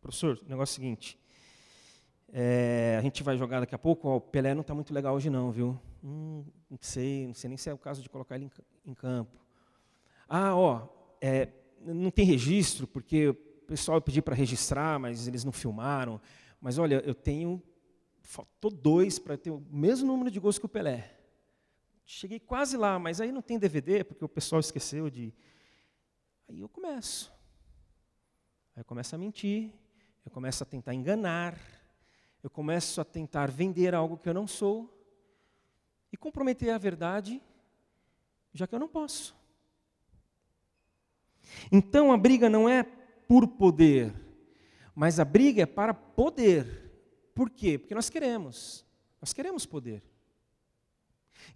professor, 0.00 0.40
o 0.44 0.48
negócio 0.48 0.72
é 0.72 0.74
o 0.74 0.74
seguinte, 0.74 1.20
é, 2.32 2.96
a 2.98 3.02
gente 3.02 3.22
vai 3.22 3.36
jogar 3.36 3.60
daqui 3.60 3.74
a 3.74 3.78
pouco, 3.78 4.08
ó, 4.08 4.16
o 4.16 4.20
Pelé 4.20 4.54
não 4.54 4.60
está 4.60 4.74
muito 4.74 4.92
legal 4.92 5.14
hoje 5.14 5.30
não, 5.30 5.50
viu? 5.50 5.78
Hum, 6.04 6.44
não 6.68 6.78
sei, 6.80 7.26
não 7.26 7.34
sei 7.34 7.48
nem 7.48 7.56
se 7.56 7.70
é 7.70 7.74
o 7.74 7.78
caso 7.78 8.02
de 8.02 8.08
colocar 8.08 8.36
ele 8.36 8.44
em, 8.44 8.90
em 8.90 8.94
campo. 8.94 9.38
Ah, 10.28 10.54
ó, 10.54 10.88
é, 11.20 11.48
não 11.80 12.10
tem 12.10 12.24
registro, 12.24 12.86
porque 12.86 13.28
o 13.28 13.34
pessoal 13.66 14.00
pediu 14.00 14.22
para 14.22 14.34
registrar, 14.34 14.98
mas 14.98 15.26
eles 15.26 15.44
não 15.44 15.52
filmaram. 15.52 16.20
Mas 16.60 16.78
olha, 16.78 17.02
eu 17.06 17.14
tenho, 17.14 17.62
faltou 18.20 18.70
dois 18.70 19.18
para 19.18 19.38
ter 19.38 19.50
o 19.50 19.64
mesmo 19.70 20.06
número 20.06 20.30
de 20.30 20.38
gols 20.38 20.58
que 20.58 20.66
o 20.66 20.68
Pelé. 20.68 21.14
Cheguei 22.04 22.40
quase 22.40 22.76
lá, 22.76 22.98
mas 22.98 23.20
aí 23.20 23.32
não 23.32 23.42
tem 23.42 23.58
DVD, 23.58 24.04
porque 24.04 24.24
o 24.24 24.28
pessoal 24.28 24.60
esqueceu 24.60 25.08
de. 25.10 25.32
Aí 26.48 26.60
eu 26.60 26.68
começo. 26.68 27.32
Aí 28.74 28.80
eu 28.80 28.84
começo 28.84 29.14
a 29.14 29.18
mentir, 29.18 29.70
eu 30.24 30.30
começo 30.30 30.62
a 30.62 30.66
tentar 30.66 30.94
enganar, 30.94 31.58
eu 32.42 32.50
começo 32.50 33.00
a 33.00 33.04
tentar 33.04 33.50
vender 33.50 33.94
algo 33.94 34.16
que 34.16 34.28
eu 34.28 34.34
não 34.34 34.46
sou 34.46 34.94
e 36.12 36.16
comprometer 36.16 36.70
a 36.70 36.78
verdade, 36.78 37.42
já 38.52 38.66
que 38.66 38.74
eu 38.74 38.78
não 38.78 38.88
posso. 38.88 39.36
Então 41.70 42.12
a 42.12 42.16
briga 42.16 42.48
não 42.48 42.68
é 42.68 42.82
por 42.82 43.46
poder, 43.46 44.14
mas 44.94 45.18
a 45.18 45.24
briga 45.24 45.62
é 45.62 45.66
para 45.66 45.92
poder. 45.92 46.88
Por 47.34 47.50
quê? 47.50 47.78
Porque 47.78 47.94
nós 47.94 48.10
queremos. 48.10 48.84
Nós 49.20 49.32
queremos 49.32 49.66
poder. 49.66 50.02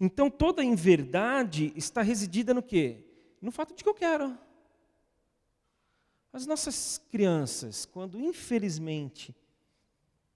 Então 0.01 0.31
toda 0.31 0.65
inverdade 0.65 1.73
está 1.77 2.03
residida 2.03 2.53
no 2.55 2.63
quê? 2.63 3.05
No 3.41 3.51
fato 3.51 3.75
de 3.75 3.83
que 3.83 3.89
eu 3.89 3.95
quero. 3.95 4.37
As 6.33 6.47
nossas 6.47 6.99
crianças, 7.11 7.85
quando 7.85 8.19
infelizmente, 8.19 9.35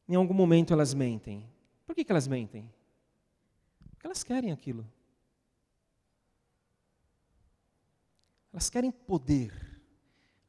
em 0.09 0.15
algum 0.15 0.35
momento 0.35 0.73
elas 0.73 0.95
mentem. 0.95 1.45
Por 1.87 1.95
que, 1.95 2.05
que 2.05 2.13
elas 2.13 2.27
mentem? 2.27 2.71
Porque 3.91 4.07
elas 4.07 4.23
querem 4.23 4.53
aquilo. 4.53 4.87
Elas 8.53 8.71
querem 8.71 8.91
poder. 8.91 9.53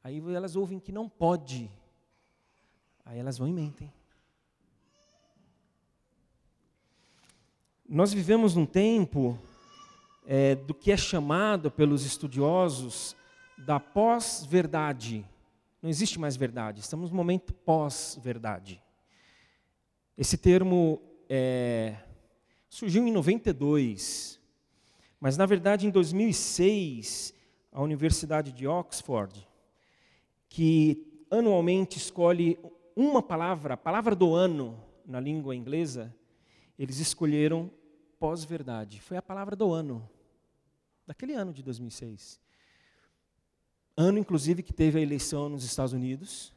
Aí 0.04 0.22
elas 0.34 0.56
ouvem 0.56 0.80
que 0.80 0.92
não 0.92 1.10
pode. 1.10 1.70
Aí 3.04 3.18
elas 3.18 3.38
vão 3.38 3.48
e 3.48 3.54
mentem. 3.54 3.92
Nós 7.88 8.14
vivemos 8.14 8.54
num 8.54 8.66
tempo 8.66 9.40
é, 10.26 10.56
do 10.56 10.74
que 10.74 10.92
é 10.92 10.98
chamado 10.98 11.72
pelos 11.72 12.06
estudiosos 12.06 13.16
da 13.58 13.80
pós-verdade. 13.80 15.26
Não 15.82 15.90
existe 15.90 16.20
mais 16.20 16.36
verdade, 16.36 16.82
estamos 16.82 17.10
no 17.10 17.16
momento 17.16 17.54
pós-verdade. 17.54 18.82
Esse 20.18 20.36
termo 20.36 21.00
é, 21.30 21.96
surgiu 22.68 23.06
em 23.06 23.12
92, 23.12 24.42
mas 25.20 25.38
na 25.38 25.46
verdade 25.46 25.86
em 25.86 25.92
2006, 25.92 27.36
a 27.72 27.84
Universidade 27.84 28.52
de 28.52 28.66
Oxford, 28.66 29.48
que 30.50 31.06
anualmente 31.30 32.00
escolhe 32.00 32.58
uma 32.96 33.22
palavra, 33.22 33.76
a 33.76 33.78
palavra 33.78 34.16
do 34.16 34.34
ano 34.34 34.84
na 35.06 35.20
língua 35.20 35.56
inglesa, 35.56 36.12
eles 36.80 36.98
escolheram 36.98 37.70
pós-verdade. 38.18 39.00
Foi 39.00 39.18
a 39.18 39.22
palavra 39.22 39.56
do 39.56 39.72
ano, 39.72 40.10
daquele 41.06 41.34
ano 41.34 41.54
de 41.54 41.62
2006. 41.62 42.40
Ano, 43.96 44.18
inclusive, 44.18 44.64
que 44.64 44.74
teve 44.74 44.98
a 44.98 45.02
eleição 45.02 45.48
nos 45.48 45.64
Estados 45.64 45.94
Unidos, 45.94 46.57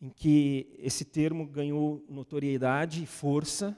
em 0.00 0.08
que 0.08 0.74
esse 0.78 1.04
termo 1.04 1.46
ganhou 1.46 2.04
notoriedade 2.08 3.02
e 3.02 3.06
força. 3.06 3.76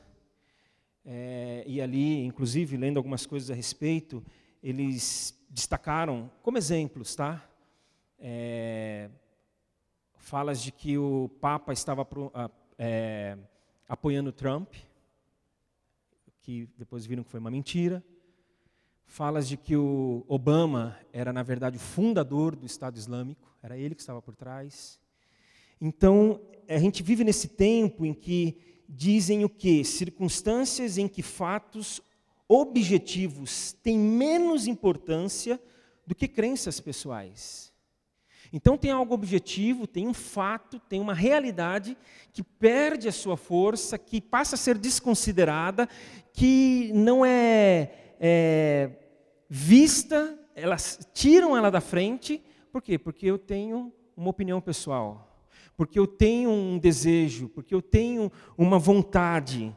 É, 1.05 1.63
e 1.67 1.81
ali, 1.81 2.25
inclusive, 2.25 2.77
lendo 2.77 2.97
algumas 2.97 3.27
coisas 3.27 3.51
a 3.51 3.55
respeito, 3.55 4.25
eles 4.63 5.39
destacaram 5.49 6.31
como 6.43 6.59
exemplos, 6.59 7.15
tá? 7.15 7.49
É, 8.19 9.09
falas 10.17 10.61
de 10.61 10.73
que 10.73 10.99
o 10.99 11.31
Papa 11.41 11.73
estava 11.73 12.07
é, 12.77 13.39
apoiando 13.89 14.33
Trump, 14.33 14.75
que 16.43 16.69
depois 16.77 17.07
viram 17.07 17.23
que 17.23 17.31
foi 17.31 17.41
uma 17.41 17.51
mentira. 17.51 18.03
Falas 19.05 19.47
de 19.49 19.57
que 19.57 19.77
o 19.77 20.25
Obama 20.27 20.99
era, 21.13 21.33
na 21.33 21.43
verdade, 21.43 21.77
o 21.77 21.81
fundador 21.81 22.57
do 22.57 22.67
Estado 22.67 22.97
Islâmico, 22.97 23.57
era 23.63 23.77
ele 23.77 23.95
que 23.95 24.01
estava 24.01 24.21
por 24.21 24.35
trás. 24.35 25.01
Então, 25.81 26.41
a 26.69 26.79
gente 26.79 27.03
vive 27.03 27.25
nesse 27.25 27.49
tempo 27.49 28.05
em 28.05 28.15
que 28.15 28.57
dizem 28.89 29.45
o 29.45 29.49
quê? 29.49 29.85
Circunstâncias 29.85 30.99
em 30.99 31.09
que 31.09 31.23
fatos 31.23 32.01
objetivos 32.49 33.73
têm 33.83 33.99
menos 33.99 34.67
importância 34.67 35.61
do 36.07 36.15
que 36.15 36.29
crenças 36.29 36.81
pessoais. 36.81 37.73
Então 38.53 38.79
tem 38.79 38.93
algo 38.93 39.13
objetivo, 39.13 39.87
tem 39.87 40.07
um 40.07 40.15
fato, 40.15 40.79
tem 40.79 41.01
uma 41.01 41.15
realidade 41.15 41.97
que 42.33 42.43
perde 42.45 43.09
a 43.09 43.13
sua 43.13 43.37
força, 43.37 43.99
que 43.99 44.21
passa 44.21 44.55
a 44.55 44.59
ser 44.59 44.79
desconsiderada, 44.79 45.89
que 46.33 46.93
não 46.95 47.25
é, 47.25 47.91
é 48.21 48.91
vista, 49.49 50.39
elas 50.55 51.09
tiram 51.13 51.57
ela 51.57 51.71
da 51.71 51.81
frente. 51.81 52.41
Por 52.71 52.81
quê? 52.81 52.97
Porque 52.97 53.27
eu 53.27 53.37
tenho 53.37 53.93
uma 54.17 54.31
opinião 54.31 54.61
pessoal, 54.61 55.26
porque 55.77 55.99
eu 55.99 56.07
tenho 56.07 56.51
um 56.51 56.79
desejo, 56.79 57.49
porque 57.51 57.75
eu 57.75 57.83
tenho 57.83 58.33
uma 58.57 58.79
vontade. 58.79 59.75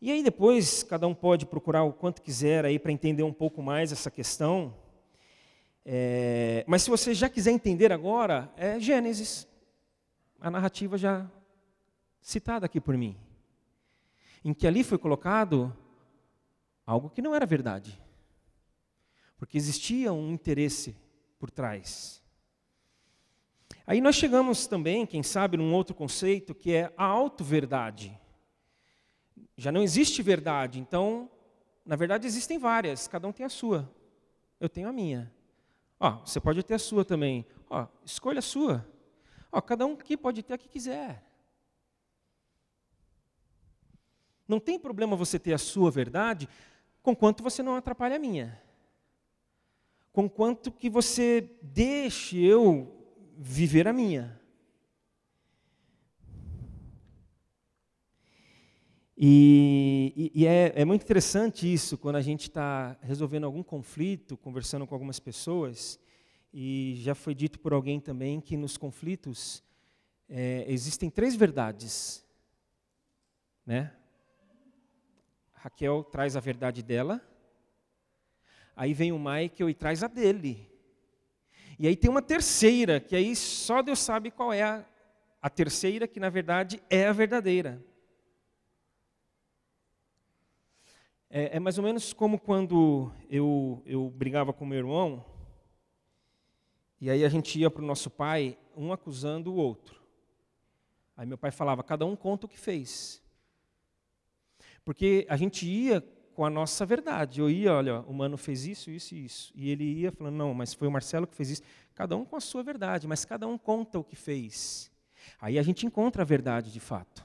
E 0.00 0.10
aí 0.10 0.22
depois 0.22 0.82
cada 0.82 1.06
um 1.06 1.14
pode 1.14 1.46
procurar 1.46 1.82
o 1.82 1.92
quanto 1.92 2.22
quiser 2.22 2.64
aí 2.64 2.78
para 2.78 2.92
entender 2.92 3.22
um 3.22 3.32
pouco 3.32 3.62
mais 3.62 3.92
essa 3.92 4.10
questão. 4.10 4.74
É, 5.84 6.64
mas 6.66 6.82
se 6.82 6.90
você 6.90 7.14
já 7.14 7.28
quiser 7.28 7.52
entender 7.52 7.92
agora, 7.92 8.52
é 8.56 8.80
Gênesis, 8.80 9.46
a 10.40 10.50
narrativa 10.50 10.98
já 10.98 11.30
citada 12.20 12.66
aqui 12.66 12.80
por 12.80 12.96
mim, 12.96 13.16
em 14.44 14.52
que 14.52 14.66
ali 14.66 14.82
foi 14.82 14.98
colocado 14.98 15.72
algo 16.84 17.10
que 17.10 17.22
não 17.22 17.34
era 17.34 17.46
verdade, 17.46 18.00
porque 19.38 19.56
existia 19.56 20.12
um 20.12 20.32
interesse 20.32 20.96
por 21.38 21.50
trás. 21.50 22.22
Aí 23.86 24.00
nós 24.00 24.16
chegamos 24.16 24.66
também, 24.66 25.06
quem 25.06 25.22
sabe, 25.22 25.56
num 25.56 25.72
outro 25.72 25.94
conceito 25.94 26.52
que 26.52 26.74
é 26.74 26.92
a 26.96 27.04
auto-verdade. 27.04 28.18
Já 29.56 29.70
não 29.70 29.80
existe 29.80 30.22
verdade, 30.22 30.80
então, 30.80 31.30
na 31.84 31.94
verdade, 31.94 32.26
existem 32.26 32.58
várias, 32.58 33.06
cada 33.06 33.28
um 33.28 33.32
tem 33.32 33.46
a 33.46 33.48
sua. 33.48 33.88
Eu 34.58 34.68
tenho 34.68 34.88
a 34.88 34.92
minha. 34.92 35.32
Ó, 36.00 36.18
você 36.24 36.40
pode 36.40 36.64
ter 36.64 36.74
a 36.74 36.78
sua 36.80 37.04
também. 37.04 37.46
Ó, 37.70 37.86
escolha 38.04 38.40
a 38.40 38.42
sua. 38.42 38.84
Ó, 39.52 39.60
cada 39.60 39.86
um 39.86 39.92
aqui 39.92 40.16
pode 40.16 40.42
ter 40.42 40.54
a 40.54 40.58
que 40.58 40.68
quiser. 40.68 41.22
Não 44.48 44.58
tem 44.58 44.80
problema 44.80 45.14
você 45.14 45.38
ter 45.38 45.52
a 45.52 45.58
sua 45.58 45.92
verdade, 45.92 46.48
conquanto 47.02 47.40
você 47.40 47.62
não 47.62 47.76
atrapalhe 47.76 48.16
a 48.16 48.18
minha. 48.18 48.60
Conquanto 50.12 50.72
que 50.72 50.90
você 50.90 51.56
deixe 51.62 52.42
eu 52.42 52.95
viver 53.36 53.86
a 53.86 53.92
minha. 53.92 54.40
E, 59.18 60.30
e, 60.34 60.46
é, 60.46 60.72
é, 60.74 60.84
muito 60.84 61.02
interessante 61.02 61.72
isso, 61.72 61.96
quando 61.96 62.16
a 62.16 62.22
gente 62.22 62.42
está 62.42 62.98
resolvendo 63.00 63.44
algum 63.44 63.62
conflito, 63.62 64.36
conversando 64.36 64.86
com 64.86 64.94
algumas 64.94 65.18
pessoas, 65.18 65.98
e 66.52 66.94
já 66.98 67.14
foi 67.14 67.34
dito 67.34 67.58
por 67.58 67.72
alguém 67.72 67.98
também 67.98 68.40
que 68.40 68.56
nos 68.56 68.76
conflitos 68.76 69.62
é, 70.28 70.64
existem 70.68 71.08
três 71.08 71.34
verdades. 71.34 72.24
Né? 73.64 73.90
Raquel 75.54 76.04
traz 76.04 76.36
a 76.36 76.40
verdade 76.40 76.82
dela, 76.82 77.20
aí 78.74 78.92
vem 78.92 79.12
o 79.12 79.18
Michael 79.18 79.70
e 79.70 79.74
traz 79.74 80.02
a 80.02 80.08
dele. 80.08 80.75
E 81.78 81.86
aí 81.86 81.94
tem 81.94 82.10
uma 82.10 82.22
terceira, 82.22 82.98
que 82.98 83.14
aí 83.14 83.36
só 83.36 83.82
Deus 83.82 83.98
sabe 83.98 84.30
qual 84.30 84.52
é 84.52 84.62
a, 84.62 84.84
a 85.42 85.50
terceira, 85.50 86.08
que 86.08 86.18
na 86.18 86.30
verdade 86.30 86.82
é 86.88 87.06
a 87.06 87.12
verdadeira. 87.12 87.84
É, 91.28 91.56
é, 91.56 91.60
mais 91.60 91.76
ou 91.76 91.84
menos 91.84 92.14
como 92.14 92.38
quando 92.38 93.12
eu, 93.28 93.82
eu 93.84 94.08
brigava 94.08 94.54
com 94.54 94.64
meu 94.64 94.78
irmão, 94.78 95.22
e 96.98 97.10
aí 97.10 97.24
a 97.24 97.28
gente 97.28 97.58
ia 97.60 97.70
para 97.70 97.82
o 97.82 97.86
nosso 97.86 98.08
pai, 98.08 98.56
um 98.74 98.90
acusando 98.90 99.52
o 99.52 99.56
outro. 99.56 100.00
Aí 101.14 101.26
meu 101.26 101.36
pai 101.36 101.50
falava, 101.50 101.82
cada 101.82 102.06
um 102.06 102.16
conta 102.16 102.46
o 102.46 102.48
que 102.48 102.58
fez. 102.58 103.22
Porque 104.82 105.26
a 105.28 105.36
gente 105.36 105.66
ia 105.66 106.00
com 106.36 106.44
a 106.44 106.50
nossa 106.50 106.84
verdade. 106.84 107.40
Eu 107.40 107.48
ia, 107.48 107.72
olha, 107.72 108.00
o 108.00 108.12
mano 108.12 108.36
fez 108.36 108.66
isso, 108.66 108.90
isso 108.90 109.14
e 109.14 109.24
isso. 109.24 109.52
E 109.54 109.70
ele 109.70 109.84
ia 109.84 110.12
falando, 110.12 110.34
não, 110.34 110.52
mas 110.52 110.74
foi 110.74 110.86
o 110.86 110.90
Marcelo 110.90 111.26
que 111.26 111.34
fez 111.34 111.48
isso. 111.48 111.62
Cada 111.94 112.14
um 112.14 112.26
com 112.26 112.36
a 112.36 112.40
sua 112.40 112.62
verdade, 112.62 113.08
mas 113.08 113.24
cada 113.24 113.48
um 113.48 113.56
conta 113.56 113.98
o 113.98 114.04
que 114.04 114.14
fez. 114.14 114.92
Aí 115.40 115.58
a 115.58 115.62
gente 115.62 115.86
encontra 115.86 116.20
a 116.20 116.26
verdade 116.26 116.70
de 116.70 116.78
fato. 116.78 117.24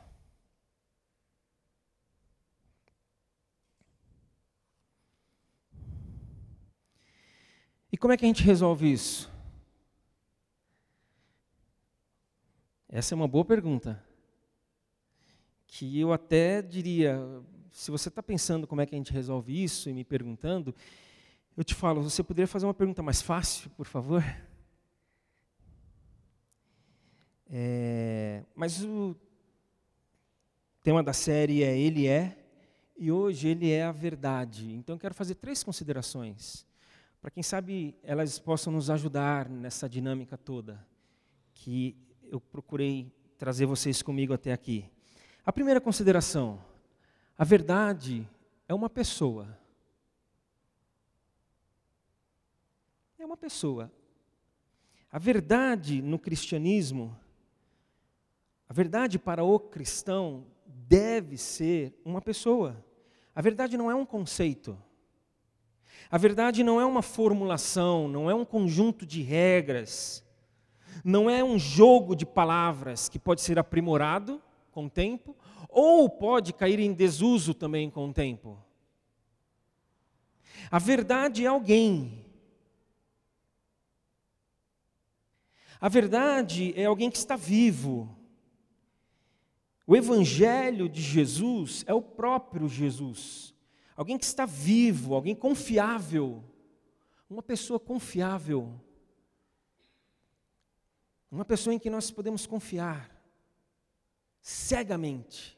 E 7.91 7.97
como 7.97 8.13
é 8.13 8.17
que 8.17 8.24
a 8.24 8.28
gente 8.30 8.43
resolve 8.43 8.89
isso? 8.89 9.30
Essa 12.88 13.13
é 13.13 13.15
uma 13.17 13.28
boa 13.28 13.43
pergunta. 13.43 14.02
Que 15.67 16.00
eu 16.00 16.13
até 16.13 16.62
diria, 16.62 17.19
se 17.71 17.89
você 17.89 18.10
está 18.10 18.21
pensando 18.21 18.67
como 18.67 18.81
é 18.81 18.86
que 18.86 18.93
a 18.93 18.97
gente 18.97 19.12
resolve 19.12 19.63
isso 19.63 19.89
e 19.89 19.93
me 19.93 20.03
perguntando, 20.03 20.75
eu 21.55 21.63
te 21.63 21.73
falo, 21.73 22.01
você 22.01 22.23
poderia 22.23 22.47
fazer 22.47 22.65
uma 22.65 22.73
pergunta 22.73 23.01
mais 23.01 23.21
fácil, 23.21 23.69
por 23.71 23.86
favor? 23.86 24.23
É, 27.49 28.43
mas 28.55 28.84
o 28.84 29.15
tema 30.84 31.01
da 31.01 31.13
série 31.13 31.63
é 31.63 31.77
Ele 31.77 32.07
é, 32.07 32.38
e 32.97 33.12
hoje 33.12 33.47
Ele 33.47 33.71
é 33.71 33.84
a 33.84 33.91
verdade. 33.91 34.71
Então 34.73 34.95
eu 34.95 34.99
quero 34.99 35.13
fazer 35.15 35.36
três 35.36 35.63
considerações 35.63 36.65
para 37.21 37.29
quem 37.29 37.43
sabe 37.43 37.95
elas 38.01 38.39
possam 38.39 38.73
nos 38.73 38.89
ajudar 38.89 39.47
nessa 39.47 39.88
dinâmica 39.88 40.36
toda 40.36 40.84
que 41.53 41.95
eu 42.23 42.41
procurei 42.41 43.13
trazer 43.38 43.67
vocês 43.67 44.01
comigo 44.01 44.34
até 44.34 44.51
aqui. 44.51 44.89
A 45.45 45.53
primeira 45.53 45.79
consideração: 45.79 46.60
a 47.38 47.44
verdade 47.44 48.28
é 48.67 48.74
uma 48.74 48.89
pessoa. 48.89 49.58
É 53.17 53.26
uma 53.26 53.38
pessoa. 53.38 53.91
A 55.12 55.20
verdade 55.20 56.02
no 56.02 56.17
cristianismo, 56.17 57.17
a 58.70 58.74
verdade 58.74 59.20
para 59.20 59.44
o 59.44 59.60
cristão 59.60 60.46
deve 60.65 61.38
ser 61.38 61.94
uma 62.06 62.22
pessoa. 62.22 62.84
A 63.36 63.41
verdade 63.41 63.78
não 63.78 63.91
é 63.91 63.96
um 63.96 64.06
conceito. 64.06 64.78
A 66.10 66.17
verdade 66.17 66.63
não 66.63 66.80
é 66.80 66.86
uma 66.86 67.02
formulação, 67.02 68.08
não 68.08 68.30
é 68.30 68.36
um 68.36 68.46
conjunto 68.46 69.06
de 69.06 69.22
regras, 69.22 70.24
não 71.04 71.30
é 71.30 71.44
um 71.44 71.58
jogo 71.58 72.15
de 72.15 72.26
palavras 72.26 73.08
que 73.08 73.20
pode 73.20 73.41
ser 73.41 73.58
aprimorado 73.58 74.41
com 74.71 74.86
o 74.86 74.89
tempo, 74.89 75.36
ou 75.69 76.10
pode 76.10 76.53
cair 76.53 76.79
em 76.79 76.93
desuso 76.93 77.53
também 77.53 77.89
com 77.89 78.10
o 78.10 78.13
tempo. 78.13 78.57
A 80.69 80.79
verdade 80.79 81.45
é 81.45 81.47
alguém. 81.47 82.25
A 85.79 85.89
verdade 85.89 86.73
é 86.75 86.86
alguém 86.86 87.10
que 87.10 87.17
está 87.17 87.36
vivo. 87.36 88.15
O 89.88 89.95
Evangelho 89.95 90.88
de 90.88 91.01
Jesus 91.01 91.84
é 91.88 91.93
o 91.93 92.01
próprio 92.01 92.69
Jesus. 92.69 93.53
Alguém 93.95 94.17
que 94.17 94.25
está 94.25 94.45
vivo, 94.45 95.13
alguém 95.13 95.36
confiável. 95.36 96.43
Uma 97.29 97.41
pessoa 97.41 97.79
confiável. 97.79 98.79
Uma 101.31 101.45
pessoa 101.45 101.73
em 101.73 101.79
que 101.79 101.89
nós 101.89 102.12
podemos 102.12 102.45
confiar 102.45 103.20
cegamente, 104.41 105.58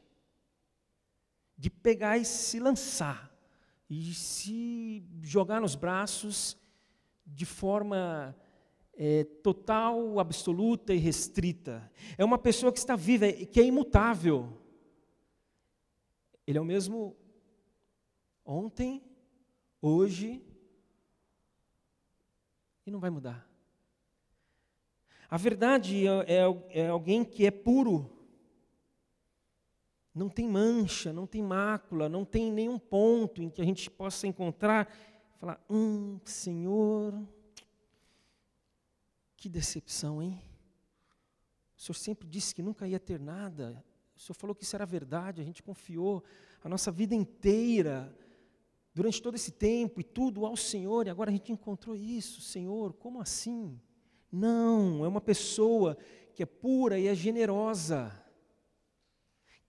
de 1.56 1.70
pegar 1.70 2.18
e 2.18 2.24
se 2.24 2.60
lançar, 2.60 3.34
e 3.88 4.12
se 4.14 5.02
jogar 5.22 5.60
nos 5.60 5.74
braços 5.74 6.56
de 7.26 7.46
forma 7.46 8.36
é, 8.92 9.24
total, 9.42 10.18
absoluta 10.20 10.92
e 10.92 10.98
restrita. 10.98 11.90
É 12.16 12.24
uma 12.24 12.38
pessoa 12.38 12.72
que 12.72 12.78
está 12.78 12.96
viva, 12.96 13.32
que 13.32 13.60
é 13.60 13.64
imutável. 13.64 14.60
Ele 16.46 16.58
é 16.58 16.60
o 16.60 16.64
mesmo 16.64 17.16
ontem, 18.44 19.02
hoje 19.80 20.42
e 22.86 22.90
não 22.90 23.00
vai 23.00 23.10
mudar. 23.10 23.48
A 25.30 25.36
verdade 25.36 26.06
é, 26.06 26.10
é, 26.10 26.82
é 26.82 26.88
alguém 26.88 27.24
que 27.24 27.46
é 27.46 27.50
puro, 27.50 28.13
não 30.14 30.28
tem 30.28 30.48
mancha, 30.48 31.12
não 31.12 31.26
tem 31.26 31.42
mácula, 31.42 32.08
não 32.08 32.24
tem 32.24 32.52
nenhum 32.52 32.78
ponto 32.78 33.42
em 33.42 33.50
que 33.50 33.60
a 33.60 33.64
gente 33.64 33.90
possa 33.90 34.26
encontrar, 34.26 34.88
falar, 35.40 35.62
hum, 35.68 36.20
Senhor, 36.24 37.12
que 39.36 39.48
decepção, 39.48 40.22
hein? 40.22 40.40
O 41.76 41.80
Senhor 41.80 41.94
sempre 41.94 42.28
disse 42.28 42.54
que 42.54 42.62
nunca 42.62 42.86
ia 42.86 43.00
ter 43.00 43.18
nada. 43.18 43.84
O 44.16 44.20
Senhor 44.20 44.36
falou 44.36 44.54
que 44.54 44.62
isso 44.62 44.76
era 44.76 44.86
verdade, 44.86 45.40
a 45.40 45.44
gente 45.44 45.62
confiou 45.62 46.22
a 46.62 46.68
nossa 46.68 46.92
vida 46.92 47.14
inteira, 47.14 48.16
durante 48.94 49.20
todo 49.20 49.34
esse 49.34 49.50
tempo 49.50 50.00
e 50.00 50.04
tudo 50.04 50.46
ao 50.46 50.56
Senhor, 50.56 51.06
e 51.06 51.10
agora 51.10 51.28
a 51.28 51.32
gente 51.32 51.50
encontrou 51.50 51.96
isso, 51.96 52.40
Senhor, 52.40 52.92
como 52.92 53.20
assim? 53.20 53.80
Não, 54.30 55.04
é 55.04 55.08
uma 55.08 55.20
pessoa 55.20 55.98
que 56.32 56.44
é 56.44 56.46
pura 56.46 56.98
e 56.98 57.08
é 57.08 57.14
generosa, 57.14 58.23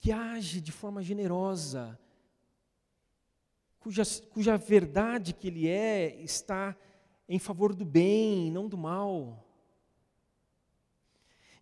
que 0.05 0.11
age 0.11 0.61
de 0.61 0.71
forma 0.71 1.01
generosa, 1.01 1.99
cuja, 3.79 4.03
cuja 4.29 4.55
verdade 4.55 5.33
que 5.33 5.47
ele 5.47 5.67
é 5.67 6.21
está 6.21 6.77
em 7.27 7.39
favor 7.39 7.73
do 7.73 7.83
bem, 7.83 8.51
não 8.51 8.67
do 8.67 8.77
mal. 8.77 9.43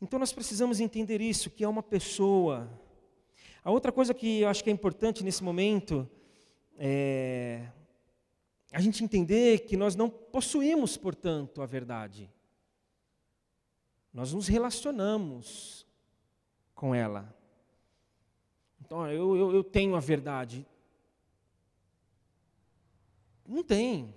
Então 0.02 0.20
nós 0.20 0.34
precisamos 0.34 0.82
entender 0.82 1.22
isso, 1.22 1.50
que 1.50 1.64
é 1.64 1.68
uma 1.70 1.82
pessoa. 1.82 2.70
A 3.64 3.72
outra 3.72 3.94
coisa 3.94 4.14
que 4.14 4.42
eu 4.42 4.50
acho 4.50 4.62
que 4.62 4.70
é 4.70 4.74
importante 4.74 5.24
nesse 5.24 5.42
momento 5.42 6.06
é 6.78 7.66
a 8.74 8.82
gente 8.82 9.06
entender 9.06 9.60
que 9.60 9.78
nós 9.78 9.96
não 9.96 10.10
possuímos, 10.10 10.98
portanto, 10.98 11.62
a 11.62 11.66
verdade. 11.66 12.30
Nós 14.14 14.34
nos 14.34 14.50
relacionamos 14.50 15.88
com 16.76 16.94
ela. 16.94 17.42
Então, 18.94 19.10
eu, 19.10 19.36
eu, 19.36 19.56
eu 19.56 19.64
tenho 19.64 19.96
a 19.96 20.00
verdade. 20.00 20.64
Não 23.44 23.64
tem. 23.64 24.14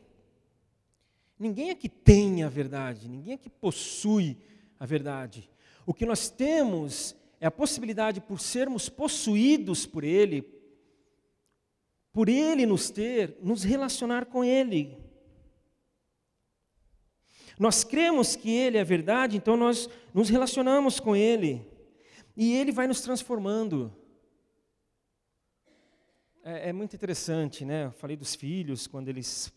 Ninguém 1.39 1.71
aqui 1.71 1.89
tem 1.89 2.43
a 2.43 2.49
verdade, 2.51 3.09
ninguém 3.09 3.33
aqui 3.33 3.49
possui 3.49 4.37
a 4.79 4.85
verdade. 4.85 5.49
O 5.87 5.95
que 5.95 6.05
nós 6.05 6.29
temos 6.29 7.17
é 7.41 7.47
a 7.47 7.51
possibilidade, 7.51 8.21
por 8.21 8.39
sermos 8.39 8.91
possuídos 8.91 9.87
por 9.87 10.05
Ele, 10.05 10.47
por 12.12 12.29
Ele 12.29 12.67
nos 12.67 12.91
ter, 12.91 13.35
nos 13.41 13.65
relacionar 13.65 14.27
com 14.27 14.45
Ele. 14.45 14.99
Nós 17.59 17.83
cremos 17.83 18.37
que 18.37 18.51
Ele 18.51 18.77
é 18.77 18.83
a 18.83 18.85
verdade, 18.85 19.39
então 19.39 19.57
nós 19.57 19.89
nos 20.12 20.29
relacionamos 20.29 21.01
com 21.01 21.17
Ele. 21.17 21.67
E 22.37 22.53
Ele 22.53 22.73
vai 22.73 22.87
nos 22.87 23.01
transformando. 23.01 23.91
É, 26.48 26.68
é 26.68 26.72
muito 26.72 26.94
interessante, 26.94 27.64
né? 27.64 27.87
Eu 27.87 27.90
falei 27.90 28.16
dos 28.16 28.37
filhos, 28.37 28.87
quando 28.87 29.09
eles 29.09 29.52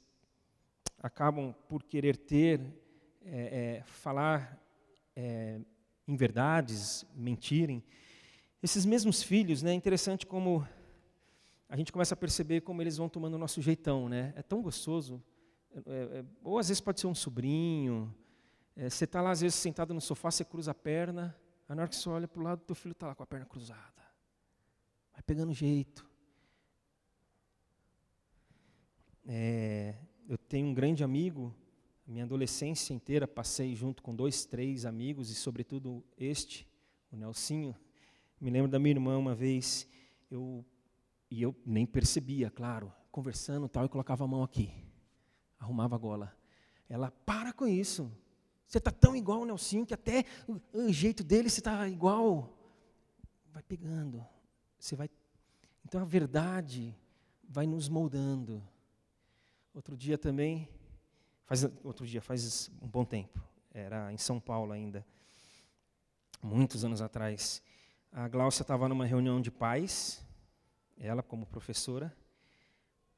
acabam 0.97 1.54
por 1.67 1.84
querer 1.84 2.17
ter, 2.17 2.60
é, 3.23 3.78
é, 3.78 3.84
falar 3.84 4.60
é, 5.15 5.60
em 6.08 6.15
verdades, 6.15 7.06
mentirem. 7.13 7.84
Esses 8.63 8.88
mesmos 8.88 9.21
filhos, 9.21 9.62
né, 9.62 9.69
é 9.69 9.73
interessante 9.75 10.25
como 10.25 10.67
a 11.69 11.78
gente 11.78 11.91
começa 11.91 12.15
a 12.15 12.17
perceber 12.17 12.62
como 12.62 12.82
eles 12.82 12.97
vão 12.97 13.08
tomando 13.08 13.36
o 13.36 13.38
nosso 13.38 13.62
jeitão, 13.62 14.10
né? 14.10 14.34
É 14.36 14.41
tão 14.41 14.60
gostoso. 14.60 15.23
É, 15.86 16.21
é, 16.21 16.25
ou 16.43 16.58
às 16.58 16.69
vezes 16.69 16.82
pode 16.82 16.99
ser 16.99 17.06
um 17.06 17.13
sobrinho. 17.13 18.12
É, 18.75 18.89
você 18.89 19.06
está 19.06 19.21
lá, 19.21 19.30
às 19.30 19.41
vezes, 19.41 19.54
sentado 19.54 19.93
no 19.93 20.02
sofá, 20.02 20.32
você 20.32 20.43
cruza 20.43 20.71
a 20.71 20.73
perna, 20.73 21.38
na 21.67 21.84
hora 21.84 21.88
que 21.88 21.95
você 21.95 22.10
olha 22.10 22.28
para 22.28 22.41
o 22.41 22.43
lado, 22.43 22.63
teu 22.65 22.75
filho 22.75 22.93
está 22.93 23.06
lá 23.06 23.13
com 23.13 23.21
a 23.21 23.28
perna 23.28 23.45
cruzada. 23.45 24.02
Vai 25.13 25.21
pegando 25.21 25.54
jeito. 25.54 26.09
É, 29.32 29.94
eu 30.28 30.38
tenho 30.38 30.68
um 30.68 30.74
grande 30.74 31.04
amigo 31.04 31.56
minha 32.10 32.24
adolescência 32.24 32.92
inteira 32.92 33.28
passei 33.28 33.76
junto 33.76 34.02
com 34.02 34.15
dois, 34.15 34.44
três 34.44 34.84
amigos, 34.84 35.30
e 35.30 35.36
sobretudo 35.36 36.04
este, 36.18 36.68
o 37.12 37.15
Nelsinho. 37.15 37.76
Me 38.42 38.50
lembro 38.50 38.68
da 38.68 38.80
minha 38.80 38.96
irmã 38.96 39.15
uma 39.15 39.36
vez, 39.36 39.88
eu, 40.32 40.65
e 41.30 41.39
eu 41.39 41.56
nem 41.63 41.86
percebia, 41.86 42.50
claro, 42.50 42.92
conversando 43.12 43.70
tal, 43.70 43.86
e 43.86 43.89
colocava 43.89 44.24
a 44.24 44.28
mão 44.28 44.42
aqui, 44.42 44.74
arrumava 45.60 45.96
a 45.96 46.00
gola. 46.00 46.36
Ela, 46.89 47.12
para 47.12 47.54
com 47.54 47.68
isso, 47.68 48.12
você 48.65 48.80
está 48.80 48.89
tão 48.89 49.15
igual 49.15 49.42
ao 49.42 49.46
Nelsinho 49.46 49.86
que 49.86 49.94
até 49.94 50.26
o, 50.48 50.60
o 50.86 50.92
jeito 50.92 51.24
dele 51.24 51.48
você 51.48 51.60
está 51.60 51.88
igual. 51.88 52.58
Vai 53.54 53.62
pegando, 53.62 54.26
você 54.80 54.96
vai. 54.96 55.08
Então 55.86 56.02
a 56.02 56.06
verdade 56.06 56.98
vai 57.48 57.68
nos 57.68 57.88
moldando. 57.88 58.68
Outro 59.80 59.96
dia 59.96 60.18
também, 60.18 60.68
Faz 61.46 61.63
outro 61.86 62.06
dia, 62.06 62.22
faz 62.22 62.70
um 62.82 62.88
bom 62.89 63.06
tempo. 63.06 63.42
Era 63.74 64.12
em 64.12 64.18
São 64.18 64.38
Paulo 64.38 64.74
ainda, 64.74 65.08
muitos 66.44 66.84
anos 66.84 67.02
atrás. 67.02 67.63
A 68.12 68.28
Glaucia 68.28 68.62
estava 68.62 68.89
numa 68.89 69.06
reunião 69.06 69.39
de 69.39 69.50
pais, 69.50 70.22
ela 70.98 71.24
como 71.24 71.46
professora. 71.46 72.13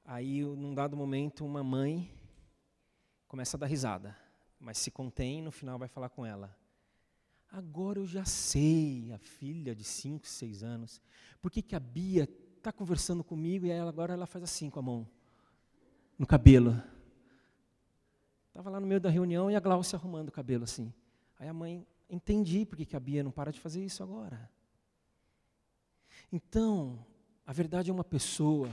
Aí, 0.05 0.43
num 0.43 0.75
dado 0.75 0.95
momento, 0.95 1.43
uma 1.43 1.63
mãe 1.63 2.13
começa 3.27 3.57
a 3.57 3.59
dar 3.59 3.65
risada, 3.65 4.15
mas 4.59 4.77
se 4.77 4.91
contém 4.91 5.41
no 5.41 5.51
final 5.51 5.79
vai 5.79 5.87
falar 5.87 6.09
com 6.09 6.23
ela. 6.23 6.55
Agora 7.51 7.97
eu 7.97 8.05
já 8.05 8.23
sei, 8.23 9.11
a 9.11 9.17
filha 9.17 9.73
de 9.73 9.83
5, 9.83 10.27
6 10.27 10.61
anos, 10.61 11.01
por 11.41 11.49
que, 11.49 11.63
que 11.63 11.75
a 11.75 11.79
Bia 11.79 12.29
está 12.55 12.71
conversando 12.71 13.23
comigo 13.23 13.65
e 13.65 13.71
ela, 13.71 13.89
agora 13.89 14.13
ela 14.13 14.27
faz 14.27 14.43
assim 14.43 14.69
com 14.69 14.79
a 14.79 14.83
mão 14.83 15.09
no 16.21 16.27
cabelo. 16.27 16.79
Estava 18.49 18.69
lá 18.69 18.79
no 18.79 18.85
meio 18.85 19.01
da 19.01 19.09
reunião 19.09 19.49
e 19.49 19.55
a 19.55 19.59
Glaucia 19.59 19.97
arrumando 19.97 20.29
o 20.29 20.31
cabelo 20.31 20.65
assim. 20.65 20.93
Aí 21.39 21.49
a 21.49 21.53
mãe, 21.53 21.83
entendi 22.07 22.63
porque 22.63 22.85
que 22.85 22.95
a 22.95 22.99
Bia 22.99 23.23
não 23.23 23.31
para 23.31 23.51
de 23.51 23.59
fazer 23.59 23.83
isso 23.83 24.03
agora. 24.03 24.47
Então, 26.31 27.03
a 27.43 27.51
verdade 27.51 27.89
é 27.89 27.93
uma 27.93 28.03
pessoa 28.03 28.69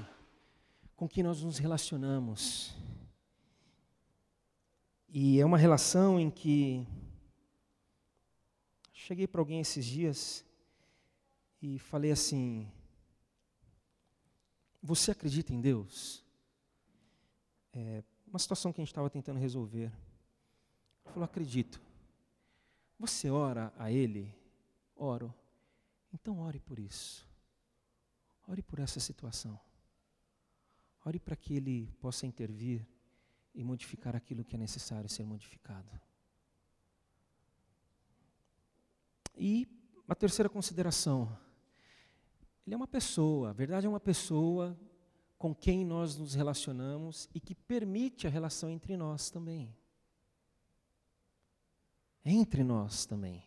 com 0.94 1.08
quem 1.08 1.24
nós 1.24 1.42
nos 1.42 1.56
relacionamos. 1.56 2.76
E 5.08 5.40
é 5.40 5.46
uma 5.46 5.56
relação 5.56 6.20
em 6.20 6.30
que 6.30 6.87
cheguei 8.92 9.26
para 9.26 9.40
alguém 9.40 9.61
esses 9.61 9.87
dias 9.87 10.44
e 11.62 11.78
falei 11.78 12.12
assim: 12.12 12.70
Você 14.82 15.12
acredita 15.12 15.54
em 15.54 15.62
Deus? 15.62 16.28
É, 17.81 18.03
uma 18.27 18.41
situação 18.41 18.73
que 18.73 18.81
a 18.81 18.83
gente 18.83 18.91
estava 18.91 19.09
tentando 19.09 19.38
resolver. 19.38 19.93
Ele 21.05 21.12
falou: 21.12 21.25
Acredito. 21.25 21.81
Você 22.99 23.31
ora 23.31 23.73
a 23.79 23.93
Ele? 23.93 24.35
Oro. 24.97 25.33
Então 26.12 26.41
ore 26.41 26.59
por 26.59 26.81
isso. 26.81 27.25
Ore 28.49 28.62
por 28.62 28.81
essa 28.81 28.99
situação. 28.99 29.61
Ore 31.05 31.21
para 31.21 31.37
que 31.37 31.55
Ele 31.55 31.87
possa 32.01 32.27
intervir 32.27 32.85
e 33.55 33.62
modificar 33.62 34.17
aquilo 34.17 34.45
que 34.45 34.57
é 34.57 34.59
necessário 34.59 35.09
ser 35.09 35.25
modificado. 35.25 35.88
E 39.37 39.69
uma 40.05 40.17
terceira 40.17 40.49
consideração. 40.49 41.38
Ele 42.67 42.75
é 42.75 42.77
uma 42.77 42.88
pessoa, 42.88 43.51
a 43.51 43.53
verdade 43.53 43.87
é 43.87 43.88
uma 43.88 44.01
pessoa 44.01 44.77
com 45.38 45.55
quem 45.55 45.85
nós 45.85 46.16
nos 46.16 46.35
relacionamos 46.35 47.29
e 47.33 47.38
que 47.38 47.55
permite 47.55 48.27
a 48.27 48.31
relação 48.31 48.68
entre 48.68 48.96
nós 48.96 49.31
também. 49.31 49.72
Entre 52.24 52.64
nós 52.64 53.07
também. 53.07 53.44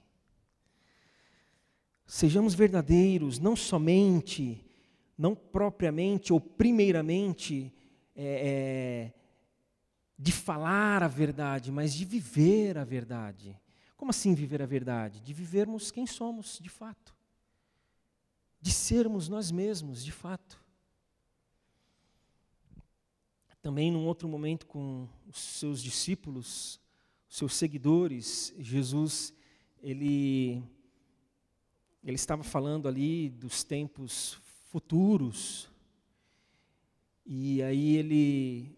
Sejamos 2.05 2.53
verdadeiros, 2.53 3.39
não 3.39 3.55
somente, 3.55 4.65
não 5.17 5.35
propriamente 5.35 6.31
ou 6.31 6.39
primeiramente 6.39 7.73
é, 8.15 8.23
é, 8.23 9.13
de 10.17 10.31
falar 10.31 11.03
a 11.03 11.07
verdade, 11.07 11.71
mas 11.71 11.93
de 11.93 12.05
viver 12.05 12.77
a 12.77 12.83
verdade. 12.83 13.59
Como 13.97 14.11
assim 14.11 14.33
viver 14.33 14.61
a 14.61 14.65
verdade? 14.65 15.19
De 15.19 15.33
vivermos 15.33 15.91
quem 15.91 16.07
somos 16.07 16.57
de 16.61 16.69
fato. 16.69 17.15
De 18.59 18.71
sermos 18.71 19.27
nós 19.27 19.51
mesmos 19.51 20.03
de 20.03 20.11
fato. 20.11 20.60
Também 23.61 23.91
num 23.91 24.05
outro 24.07 24.27
momento 24.27 24.65
com 24.65 25.07
os 25.27 25.39
seus 25.39 25.83
discípulos, 25.83 26.79
os 27.29 27.37
seus 27.37 27.53
seguidores, 27.55 28.53
Jesus, 28.57 29.33
ele 29.81 30.63
ele 32.03 32.15
estava 32.15 32.43
falando 32.43 32.87
ali 32.87 33.29
dos 33.29 33.63
tempos 33.63 34.39
futuros. 34.71 35.69
E 37.25 37.61
aí 37.61 37.97
ele 37.97 38.75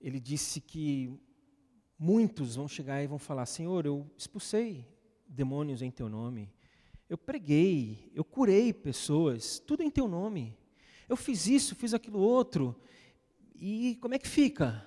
ele 0.00 0.18
disse 0.18 0.60
que 0.60 1.12
muitos 1.98 2.56
vão 2.56 2.66
chegar 2.66 3.02
e 3.02 3.06
vão 3.06 3.18
falar: 3.18 3.44
Senhor, 3.44 3.84
eu 3.84 4.10
expulsei 4.16 4.86
demônios 5.28 5.82
em 5.82 5.90
teu 5.90 6.08
nome. 6.08 6.50
Eu 7.08 7.18
preguei, 7.18 8.10
eu 8.14 8.24
curei 8.24 8.72
pessoas, 8.72 9.58
tudo 9.58 9.82
em 9.82 9.90
teu 9.90 10.08
nome. 10.08 10.56
Eu 11.06 11.16
fiz 11.16 11.46
isso, 11.46 11.74
fiz 11.74 11.92
aquilo 11.92 12.18
outro. 12.18 12.74
E 13.54 13.96
como 14.00 14.14
é 14.14 14.18
que 14.18 14.28
fica? 14.28 14.84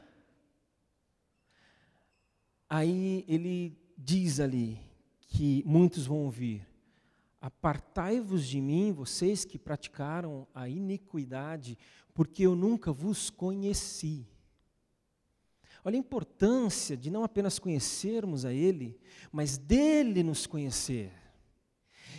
Aí 2.70 3.24
ele 3.28 3.78
diz 3.98 4.40
ali 4.40 4.80
que 5.22 5.64
muitos 5.66 6.06
vão 6.06 6.26
ouvir: 6.26 6.68
Apartai-vos 7.40 8.46
de 8.46 8.60
mim, 8.60 8.92
vocês 8.92 9.46
que 9.46 9.58
praticaram 9.58 10.48
a 10.54 10.68
iniquidade, 10.68 11.78
porque 12.14 12.44
eu 12.44 12.56
nunca 12.56 12.92
vos 12.92 13.30
conheci. 13.30 14.28
Olha 15.86 15.96
a 15.96 16.00
importância 16.00 16.98
de 16.98 17.10
não 17.10 17.24
apenas 17.24 17.60
conhecermos 17.60 18.44
a 18.44 18.52
Ele, 18.52 19.00
mas 19.32 19.58
dele 19.58 20.22
nos 20.22 20.46
conhecer. 20.46 21.14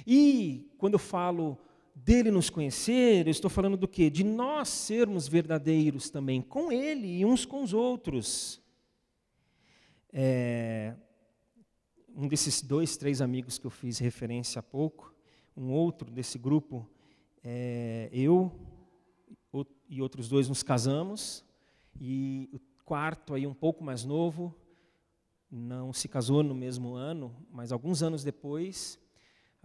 E 0.06 0.72
quando 0.78 0.94
eu 0.94 0.98
falo 0.98 1.58
dele 2.04 2.30
nos 2.30 2.50
conhecer, 2.50 3.26
eu 3.26 3.30
estou 3.30 3.50
falando 3.50 3.76
do 3.76 3.88
quê? 3.88 4.10
De 4.10 4.24
nós 4.24 4.68
sermos 4.68 5.26
verdadeiros 5.28 6.10
também 6.10 6.40
com 6.40 6.70
ele 6.70 7.18
e 7.18 7.24
uns 7.24 7.44
com 7.44 7.62
os 7.62 7.72
outros. 7.72 8.60
É, 10.12 10.94
um 12.14 12.26
desses 12.26 12.62
dois, 12.62 12.96
três 12.96 13.20
amigos 13.20 13.58
que 13.58 13.66
eu 13.66 13.70
fiz 13.70 13.98
referência 13.98 14.60
há 14.60 14.62
pouco, 14.62 15.14
um 15.56 15.70
outro 15.70 16.10
desse 16.10 16.38
grupo, 16.38 16.88
é, 17.42 18.08
eu 18.12 18.50
e 19.88 20.02
outros 20.02 20.28
dois 20.28 20.48
nos 20.48 20.62
casamos, 20.62 21.44
e 21.98 22.48
o 22.52 22.60
quarto 22.84 23.34
aí 23.34 23.46
um 23.46 23.54
pouco 23.54 23.82
mais 23.82 24.04
novo, 24.04 24.54
não 25.50 25.92
se 25.92 26.08
casou 26.08 26.42
no 26.42 26.54
mesmo 26.54 26.94
ano, 26.94 27.34
mas 27.50 27.72
alguns 27.72 28.02
anos 28.02 28.22
depois, 28.22 28.98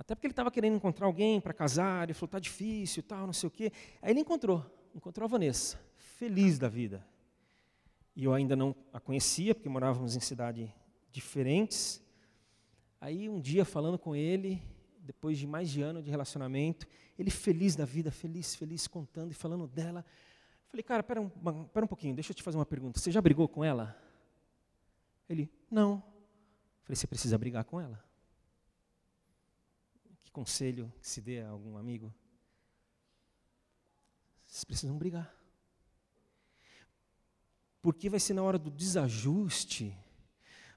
até 0.04 0.16
porque 0.16 0.28
ele 0.28 0.34
estava 0.34 0.52
querendo 0.52 0.76
encontrar 0.76 1.06
alguém 1.06 1.40
para 1.40 1.54
casar, 1.54 2.04
ele 2.04 2.14
falou, 2.14 2.28
tá 2.28 2.40
difícil, 2.40 3.02
tal, 3.02 3.26
não 3.26 3.32
sei 3.32 3.48
o 3.48 3.50
quê. 3.50 3.72
Aí 4.02 4.12
ele 4.12 4.20
encontrou, 4.20 4.62
encontrou 4.94 5.24
a 5.24 5.30
Vanessa, 5.30 5.80
feliz 5.96 6.60
da 6.60 6.68
vida. 6.68 7.08
E 8.14 8.26
eu 8.26 8.34
ainda 8.34 8.54
não 8.54 8.76
a 8.92 9.00
conhecia, 9.00 9.56
porque 9.56 9.70
morávamos 9.70 10.18
em 10.18 10.20
cidades 10.20 10.70
diferentes. 11.10 12.04
Aí 13.00 13.30
um 13.30 13.40
dia, 13.40 13.64
falando 13.64 13.98
com 13.98 14.14
ele, 14.14 14.62
depois 15.00 15.38
de 15.38 15.48
mais 15.48 15.70
de 15.70 15.82
ano 15.82 16.04
de 16.04 16.12
relacionamento, 16.12 16.86
ele 17.18 17.32
feliz 17.32 17.74
da 17.74 17.86
vida, 17.86 18.12
feliz, 18.12 18.56
feliz, 18.56 18.88
contando 18.88 19.32
e 19.32 19.34
falando 19.34 19.68
dela. 19.68 20.04
Falei, 20.68 20.84
cara, 20.84 21.02
pera 21.02 21.22
um, 21.22 21.30
pera 21.30 21.86
um 21.86 21.88
pouquinho, 21.88 22.14
deixa 22.14 22.32
eu 22.32 22.36
te 22.36 22.44
fazer 22.44 22.58
uma 22.58 22.66
pergunta. 22.66 23.00
Você 23.00 23.10
já 23.10 23.22
brigou 23.22 23.48
com 23.48 23.64
ela? 23.64 23.98
Ele, 25.30 25.50
não. 25.72 26.04
Falei, 26.84 26.98
você 26.98 27.08
precisa 27.08 27.38
brigar 27.38 27.64
com 27.64 27.80
ela 27.80 28.04
conselho 30.34 30.92
que 31.00 31.08
se 31.08 31.22
dê 31.22 31.42
a 31.42 31.50
algum 31.50 31.78
amigo? 31.78 32.14
Vocês 34.46 34.64
precisam 34.64 34.98
brigar. 34.98 35.34
Porque 37.82 38.10
vai 38.10 38.20
ser 38.20 38.34
na 38.34 38.44
hora 38.44 38.58
do 38.58 38.72
desajuste, 38.72 39.96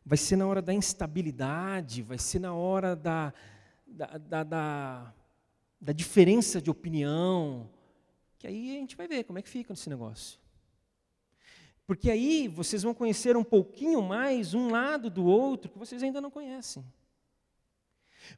vai 0.05 0.19
ser 0.19 0.37
na 0.37 0.47
hora 0.47 0.61
da 0.61 0.75
instabilidade, 0.75 2.03
vai 2.03 2.19
ser 2.19 2.39
na 2.39 2.55
hora 2.55 2.95
da, 2.95 3.33
da, 3.87 4.19
da, 4.19 4.45
da, 4.45 5.15
da 5.81 5.93
diferença 5.93 6.61
de 6.61 6.71
opinião, 6.71 7.71
que 8.39 8.47
aí 8.47 8.77
a 8.77 8.81
gente 8.81 8.97
vai 8.97 9.09
ver 9.09 9.25
como 9.25 9.39
é 9.39 9.43
que 9.43 9.49
fica 9.49 9.73
nesse 9.73 9.89
negócio. 9.89 10.39
Porque 11.87 12.11
aí 12.11 12.49
vocês 12.49 12.83
vão 12.83 12.93
conhecer 12.93 13.37
um 13.37 13.45
pouquinho 13.45 14.03
mais 14.03 14.53
um 14.53 14.71
lado 14.71 15.09
do 15.09 15.25
outro 15.25 15.71
que 15.71 15.79
vocês 15.79 16.03
ainda 16.03 16.21
não 16.21 16.31
conhecem. 16.31 16.85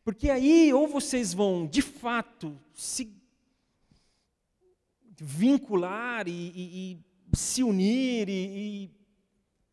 Porque 0.05 0.31
aí, 0.31 0.73
ou 0.73 0.87
vocês 0.87 1.33
vão, 1.33 1.67
de 1.67 1.83
fato, 1.83 2.59
se 2.75 3.17
vincular 5.17 6.29
e, 6.29 6.53
e, 6.55 6.93
e 6.93 7.37
se 7.37 7.63
unir, 7.63 8.29
e, 8.29 8.91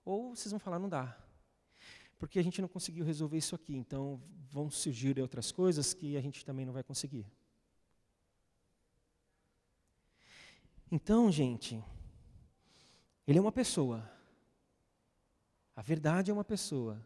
ou 0.03 0.35
vocês 0.35 0.51
vão 0.51 0.59
falar, 0.59 0.79
não 0.79 0.89
dá. 0.89 1.17
Porque 2.17 2.39
a 2.39 2.43
gente 2.43 2.61
não 2.61 2.67
conseguiu 2.67 3.05
resolver 3.05 3.37
isso 3.37 3.55
aqui, 3.55 3.75
então 3.75 4.21
vão 4.49 4.69
surgir 4.69 5.19
outras 5.19 5.51
coisas 5.51 5.93
que 5.93 6.15
a 6.15 6.21
gente 6.21 6.45
também 6.45 6.65
não 6.65 6.73
vai 6.73 6.83
conseguir. 6.83 7.25
Então, 10.91 11.31
gente, 11.31 11.83
ele 13.27 13.37
é 13.37 13.41
uma 13.41 13.51
pessoa. 13.51 14.09
A 15.75 15.81
verdade 15.81 16.31
é 16.31 16.33
uma 16.33 16.43
pessoa 16.43 17.05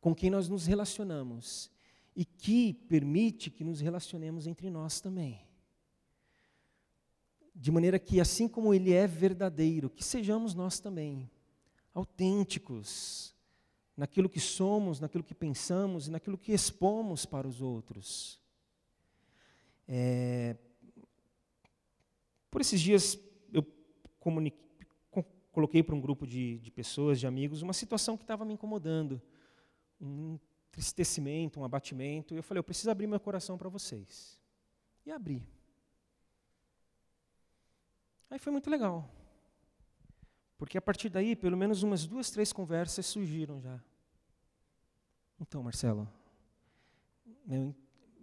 com 0.00 0.14
quem 0.14 0.30
nós 0.30 0.48
nos 0.48 0.66
relacionamos 0.66 1.70
e 2.14 2.24
que 2.24 2.72
permite 2.72 3.50
que 3.50 3.64
nos 3.64 3.80
relacionemos 3.80 4.46
entre 4.46 4.70
nós 4.70 5.00
também. 5.00 5.40
De 7.54 7.70
maneira 7.70 7.98
que, 7.98 8.20
assim 8.20 8.48
como 8.48 8.74
Ele 8.74 8.92
é 8.92 9.06
verdadeiro, 9.06 9.90
que 9.90 10.02
sejamos 10.02 10.54
nós 10.54 10.80
também 10.80 11.30
autênticos 11.92 13.34
naquilo 13.96 14.28
que 14.28 14.40
somos, 14.40 14.98
naquilo 14.98 15.22
que 15.22 15.34
pensamos 15.34 16.08
e 16.08 16.10
naquilo 16.10 16.36
que 16.36 16.52
expomos 16.52 17.24
para 17.24 17.46
os 17.46 17.60
outros. 17.60 18.40
É, 19.86 20.56
por 22.50 22.60
esses 22.60 22.80
dias, 22.80 23.18
eu 23.52 23.64
coloquei 25.52 25.82
para 25.82 25.94
um 25.94 26.00
grupo 26.00 26.26
de, 26.26 26.58
de 26.58 26.70
pessoas, 26.70 27.20
de 27.20 27.26
amigos, 27.26 27.62
uma 27.62 27.72
situação 27.72 28.16
que 28.16 28.24
estava 28.24 28.44
me 28.44 28.54
incomodando. 28.54 29.22
Um 30.00 30.38
entristecimento, 30.74 31.60
um 31.60 31.64
abatimento. 31.64 32.34
E 32.34 32.36
eu 32.36 32.42
falei, 32.42 32.58
eu 32.58 32.64
preciso 32.64 32.90
abrir 32.90 33.06
meu 33.06 33.20
coração 33.20 33.56
para 33.56 33.68
vocês. 33.68 34.38
E 35.06 35.12
abri. 35.12 35.46
Aí 38.28 38.38
foi 38.38 38.52
muito 38.52 38.68
legal. 38.68 39.08
Porque 40.58 40.76
a 40.76 40.82
partir 40.82 41.08
daí, 41.08 41.36
pelo 41.36 41.56
menos 41.56 41.82
umas 41.82 42.06
duas, 42.06 42.30
três 42.30 42.52
conversas 42.52 43.06
surgiram 43.06 43.60
já. 43.60 43.80
Então, 45.40 45.62
Marcelo, 45.62 46.08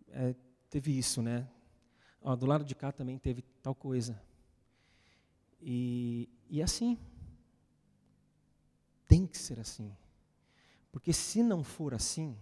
é, 0.09 0.35
teve 0.69 0.97
isso, 0.97 1.21
né? 1.21 1.47
Ó, 2.21 2.35
do 2.35 2.45
lado 2.45 2.65
de 2.65 2.75
cá 2.75 2.91
também 2.91 3.17
teve 3.17 3.41
tal 3.61 3.75
coisa. 3.75 4.21
E, 5.61 6.29
e 6.49 6.61
assim. 6.61 6.97
Tem 9.07 9.27
que 9.27 9.37
ser 9.37 9.59
assim. 9.59 9.95
Porque 10.91 11.13
se 11.13 11.41
não 11.41 11.63
for 11.63 11.93
assim, 11.93 12.35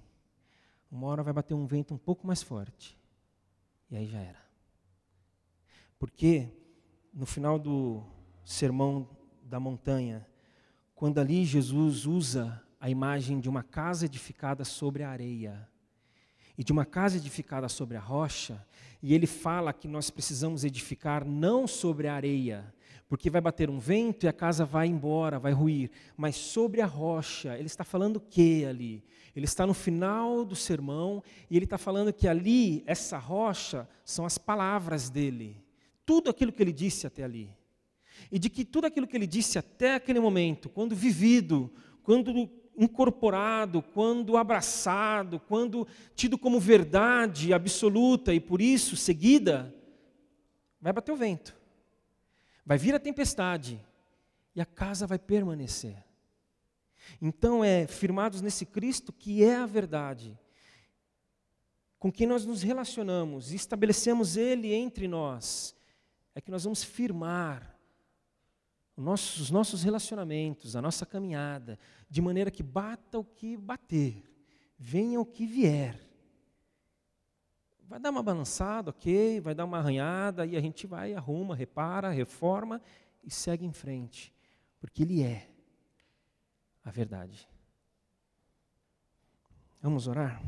uma 0.92 1.08
hora 1.08 1.24
vai 1.24 1.34
bater 1.34 1.54
um 1.54 1.66
vento 1.66 1.94
um 1.94 1.98
pouco 1.98 2.26
mais 2.26 2.42
forte. 2.42 2.98
E 3.92 3.96
aí 3.96 4.08
já 4.08 4.20
era. 4.20 4.40
Porque 5.98 6.50
no 7.14 7.26
final 7.26 7.60
do 7.60 8.04
sermão 8.44 9.08
da 9.44 9.60
montanha, 9.60 10.26
quando 10.96 11.20
ali 11.20 11.46
Jesus 11.46 12.06
usa 12.06 12.62
a 12.80 12.90
imagem 12.90 13.40
de 13.40 13.50
uma 13.50 13.64
casa 13.64 14.06
edificada 14.06 14.64
sobre 14.64 15.04
a 15.04 15.10
areia 15.10 15.68
e 16.58 16.64
de 16.64 16.72
uma 16.72 16.86
casa 16.86 17.18
edificada 17.18 17.70
sobre 17.70 17.96
a 17.96 18.02
rocha, 18.02 18.66
e 19.02 19.14
ele 19.14 19.26
fala 19.26 19.72
que 19.72 19.88
nós 19.88 20.10
precisamos 20.10 20.64
edificar 20.66 21.24
não 21.24 21.66
sobre 21.66 22.08
a 22.08 22.14
areia, 22.14 22.74
porque 23.10 23.28
vai 23.30 23.42
bater 23.42 23.72
um 23.72 23.80
vento 23.80 24.26
e 24.26 24.30
a 24.30 24.34
casa 24.34 24.64
vai 24.64 24.88
embora, 24.88 25.40
vai 25.40 25.52
ruir. 25.52 25.90
Mas 26.16 26.36
sobre 26.36 26.80
a 26.80 26.86
rocha, 26.86 27.58
ele 27.58 27.66
está 27.66 27.84
falando 27.84 28.18
o 28.18 28.22
que 28.22 28.64
ali? 28.64 29.04
Ele 29.36 29.46
está 29.46 29.66
no 29.66 29.74
final 29.74 30.46
do 30.46 30.56
sermão 30.56 31.24
e 31.50 31.58
ele 31.58 31.66
está 31.66 31.80
falando 31.80 32.14
que 32.14 32.28
ali, 32.28 32.84
essa 32.86 33.18
rocha, 33.18 33.90
são 34.06 34.28
as 34.28 34.38
palavras 34.38 35.10
dele. 35.10 35.58
tudo 36.06 36.30
aquilo 36.30 36.52
que 36.52 36.64
ele 36.64 36.72
disse 36.72 37.06
até 37.06 37.24
ali. 37.24 37.52
E 38.32 38.40
de 38.40 38.50
que 38.50 38.66
tudo 38.66 38.86
aquilo 38.86 39.06
que 39.08 39.16
ele 39.16 39.28
disse 39.28 39.60
até 39.60 39.96
aquele 39.96 40.20
momento, 40.20 40.68
quando 40.68 40.96
vivido, 40.96 41.72
quando 42.02 42.50
incorporado, 42.76 43.82
quando 43.82 44.38
abraçado, 44.38 45.40
quando 45.40 45.88
tido 46.16 46.38
como 46.38 46.60
verdade 46.60 47.54
absoluta 47.54 48.34
e 48.34 48.40
por 48.40 48.62
isso 48.62 48.96
seguida, 48.96 49.76
vai 50.82 50.94
bater 50.94 51.12
o 51.12 51.16
vento, 51.16 51.56
vai 52.66 52.78
vir 52.78 52.96
a 52.96 53.00
tempestade 53.00 53.80
e 54.56 54.62
a 54.62 54.66
casa 54.66 55.08
vai 55.08 55.20
permanecer. 55.20 56.04
Então 57.22 57.64
é 57.64 57.88
firmados 57.88 58.42
nesse 58.42 58.66
Cristo 58.66 59.12
que 59.12 59.44
é 59.44 59.56
a 59.56 59.66
verdade, 59.66 60.38
com 61.98 62.12
quem 62.12 62.28
nós 62.28 62.46
nos 62.46 62.62
relacionamos 62.62 63.52
e 63.52 63.56
estabelecemos 63.56 64.38
Ele 64.38 64.74
entre 64.74 65.08
nós, 65.08 65.76
é 66.34 66.42
que 66.42 66.52
nós 66.52 66.64
vamos 66.64 66.84
firmar 66.84 67.78
os 68.96 69.50
nossos 69.50 69.84
relacionamentos, 69.84 70.76
a 70.76 70.82
nossa 70.82 71.06
caminhada, 71.06 71.80
de 72.10 72.22
maneira 72.22 72.52
que 72.52 72.64
bata 72.64 73.18
o 73.18 73.24
que 73.24 73.56
bater, 73.56 74.24
venha 74.78 75.20
o 75.20 75.26
que 75.26 75.46
vier. 75.46 76.09
Vai 77.90 78.00
dar 78.00 78.12
uma 78.12 78.22
balançada, 78.22 78.92
ok, 78.92 79.42
vai 79.42 79.56
dar 79.56 79.66
uma 79.66 79.80
arranhada, 79.80 80.46
e 80.46 80.56
a 80.56 80.62
gente 80.62 80.86
vai, 80.86 81.16
arruma, 81.16 81.56
repara, 81.56 82.12
reforma 82.12 82.80
e 83.24 83.32
segue 83.32 83.66
em 83.66 83.74
frente, 83.74 84.32
porque 84.80 85.02
Ele 85.02 85.24
é 85.24 85.50
a 86.86 86.92
verdade. 86.92 87.50
Vamos 89.82 90.08
orar? 90.08 90.40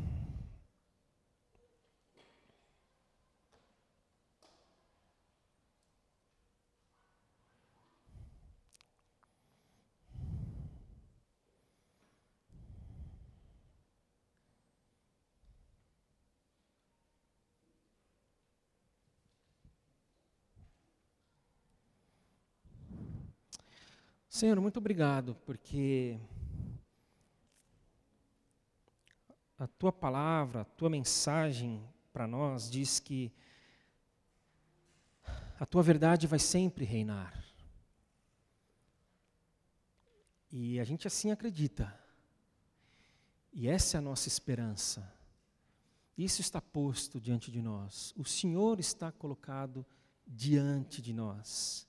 Senhor, 24.42 24.60
muito 24.60 24.78
obrigado, 24.78 25.36
porque 25.46 26.18
a 29.56 29.68
tua 29.68 29.92
palavra, 29.92 30.62
a 30.62 30.64
tua 30.64 30.90
mensagem 30.90 31.88
para 32.12 32.26
nós 32.26 32.68
diz 32.68 32.98
que 32.98 33.32
a 35.60 35.64
tua 35.64 35.80
verdade 35.80 36.26
vai 36.26 36.40
sempre 36.40 36.84
reinar. 36.84 37.40
E 40.50 40.80
a 40.80 40.82
gente 40.82 41.06
assim 41.06 41.30
acredita. 41.30 41.96
E 43.52 43.68
essa 43.68 43.96
é 43.96 43.98
a 43.98 44.02
nossa 44.02 44.26
esperança. 44.26 45.08
Isso 46.18 46.40
está 46.40 46.60
posto 46.60 47.20
diante 47.20 47.48
de 47.48 47.62
nós. 47.62 48.12
O 48.16 48.24
Senhor 48.24 48.80
está 48.80 49.12
colocado 49.12 49.86
diante 50.26 51.00
de 51.00 51.12
nós. 51.12 51.86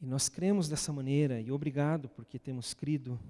E 0.00 0.06
nós 0.06 0.28
cremos 0.30 0.66
dessa 0.68 0.92
maneira, 0.92 1.40
e 1.40 1.52
obrigado 1.52 2.08
porque 2.08 2.38
temos 2.38 2.72
crido, 2.72 3.20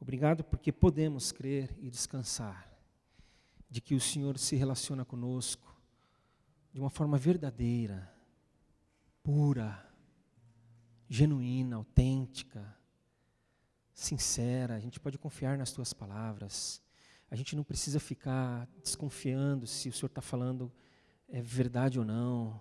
obrigado 0.00 0.44
porque 0.44 0.70
podemos 0.70 1.32
crer 1.32 1.74
e 1.80 1.90
descansar 1.90 2.70
de 3.68 3.80
que 3.80 3.94
o 3.94 4.00
Senhor 4.00 4.38
se 4.38 4.54
relaciona 4.54 5.04
conosco 5.04 5.76
de 6.72 6.78
uma 6.78 6.88
forma 6.88 7.18
verdadeira, 7.18 8.08
pura, 9.24 9.84
genuína, 11.08 11.76
autêntica, 11.76 12.76
sincera. 13.92 14.76
A 14.76 14.80
gente 14.80 15.00
pode 15.00 15.18
confiar 15.18 15.58
nas 15.58 15.72
tuas 15.72 15.92
palavras. 15.92 16.80
A 17.30 17.34
gente 17.34 17.56
não 17.56 17.64
precisa 17.64 17.98
ficar 17.98 18.68
desconfiando 18.82 19.66
se 19.66 19.88
o 19.88 19.92
Senhor 19.92 20.06
está 20.06 20.22
falando 20.22 20.72
é 21.28 21.40
verdade 21.40 21.98
ou 21.98 22.04
não 22.04 22.60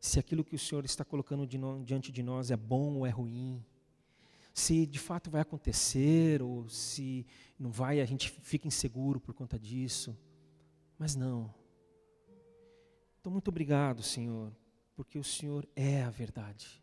se 0.00 0.18
aquilo 0.18 0.42
que 0.42 0.56
o 0.56 0.58
Senhor 0.58 0.82
está 0.86 1.04
colocando 1.04 1.46
diante 1.46 2.10
de 2.10 2.22
nós 2.22 2.50
é 2.50 2.56
bom 2.56 2.94
ou 2.94 3.06
é 3.06 3.10
ruim, 3.10 3.62
se 4.54 4.86
de 4.86 4.98
fato 4.98 5.30
vai 5.30 5.42
acontecer 5.42 6.40
ou 6.40 6.66
se 6.70 7.26
não 7.58 7.70
vai, 7.70 8.00
a 8.00 8.06
gente 8.06 8.30
fica 8.30 8.66
inseguro 8.66 9.20
por 9.20 9.34
conta 9.34 9.58
disso. 9.58 10.16
Mas 10.98 11.14
não. 11.14 11.52
Então, 13.20 13.30
muito 13.30 13.48
obrigado, 13.48 14.02
Senhor, 14.02 14.50
porque 14.96 15.18
o 15.18 15.24
Senhor 15.24 15.68
é 15.76 16.02
a 16.02 16.10
verdade. 16.10 16.82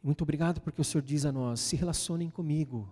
Muito 0.00 0.22
obrigado 0.22 0.60
porque 0.60 0.80
o 0.80 0.84
Senhor 0.84 1.02
diz 1.02 1.24
a 1.24 1.32
nós: 1.32 1.58
se 1.58 1.74
relacionem 1.74 2.30
comigo. 2.30 2.88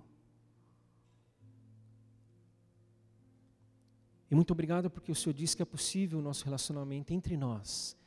E 4.28 4.34
muito 4.34 4.52
obrigado 4.52 4.90
porque 4.90 5.10
o 5.10 5.14
Senhor 5.14 5.34
diz 5.34 5.54
que 5.54 5.62
é 5.62 5.64
possível 5.64 6.18
o 6.18 6.22
nosso 6.22 6.44
relacionamento 6.44 7.12
entre 7.12 7.36
nós 7.36 7.99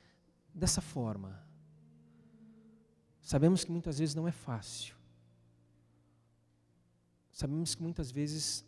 dessa 0.54 0.82
forma. 0.82 1.42
Sabemos 3.22 3.64
que 3.64 3.72
muitas 3.72 4.00
vezes 4.00 4.14
não 4.14 4.28
é 4.28 4.32
fácil. 4.32 4.96
Sabemos 7.32 7.74
que 7.74 7.82
muitas 7.82 8.12
vezes 8.12 8.66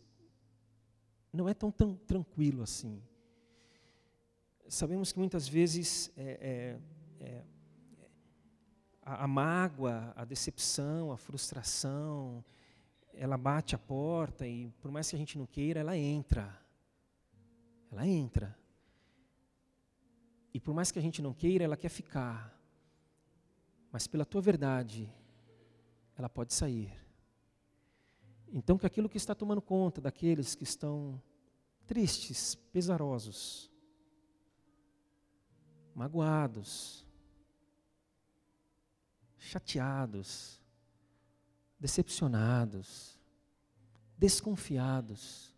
não 1.31 1.47
é 1.47 1.53
tão, 1.53 1.69
tão 1.69 1.95
tranquilo 1.95 2.63
assim. 2.63 3.01
Sabemos 4.67 5.11
que 5.11 5.19
muitas 5.19 5.47
vezes 5.47 6.11
é, 6.17 6.79
é, 7.21 7.25
é, 7.25 7.43
a, 9.03 9.25
a 9.25 9.27
mágoa, 9.27 10.13
a 10.15 10.25
decepção, 10.25 11.11
a 11.11 11.17
frustração, 11.17 12.43
ela 13.13 13.37
bate 13.37 13.75
a 13.75 13.77
porta 13.77 14.47
e, 14.47 14.69
por 14.81 14.91
mais 14.91 15.09
que 15.09 15.15
a 15.15 15.19
gente 15.19 15.37
não 15.37 15.45
queira, 15.45 15.79
ela 15.79 15.97
entra. 15.97 16.59
Ela 17.91 18.07
entra. 18.07 18.57
E 20.55 20.59
por 20.61 20.73
mais 20.73 20.89
que 20.89 20.97
a 20.97 21.01
gente 21.01 21.21
não 21.21 21.33
queira, 21.33 21.65
ela 21.65 21.75
quer 21.75 21.89
ficar. 21.89 22.57
Mas 23.91 24.07
pela 24.07 24.23
tua 24.23 24.39
verdade, 24.39 25.13
ela 26.17 26.29
pode 26.29 26.53
sair. 26.53 26.93
Então, 28.47 28.77
que 28.77 28.85
aquilo 28.85 29.09
que 29.09 29.17
está 29.17 29.35
tomando 29.35 29.61
conta 29.61 29.99
daqueles 29.99 30.55
que 30.55 30.63
estão 30.63 31.21
tristes, 31.85 32.55
pesarosos, 32.55 33.69
magoados, 35.93 37.05
chateados, 39.37 40.63
decepcionados, 41.77 43.19
desconfiados, 44.17 45.53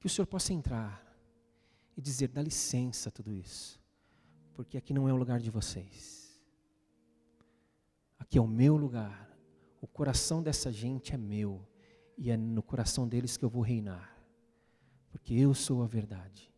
que 0.00 0.06
o 0.06 0.10
Senhor 0.10 0.26
possa 0.26 0.54
entrar 0.54 1.11
e 1.96 2.00
dizer: 2.00 2.28
dá 2.28 2.42
licença 2.42 3.08
a 3.08 3.12
tudo 3.12 3.32
isso, 3.32 3.80
porque 4.54 4.76
aqui 4.76 4.92
não 4.92 5.08
é 5.08 5.12
o 5.12 5.16
lugar 5.16 5.40
de 5.40 5.50
vocês. 5.50 6.40
Aqui 8.18 8.38
é 8.38 8.40
o 8.40 8.46
meu 8.46 8.76
lugar. 8.76 9.30
O 9.80 9.86
coração 9.86 10.42
dessa 10.42 10.70
gente 10.70 11.12
é 11.12 11.18
meu, 11.18 11.66
e 12.16 12.30
é 12.30 12.36
no 12.36 12.62
coração 12.62 13.06
deles 13.06 13.36
que 13.36 13.44
eu 13.44 13.50
vou 13.50 13.62
reinar, 13.62 14.16
porque 15.10 15.34
eu 15.34 15.52
sou 15.52 15.82
a 15.82 15.86
verdade, 15.86 16.52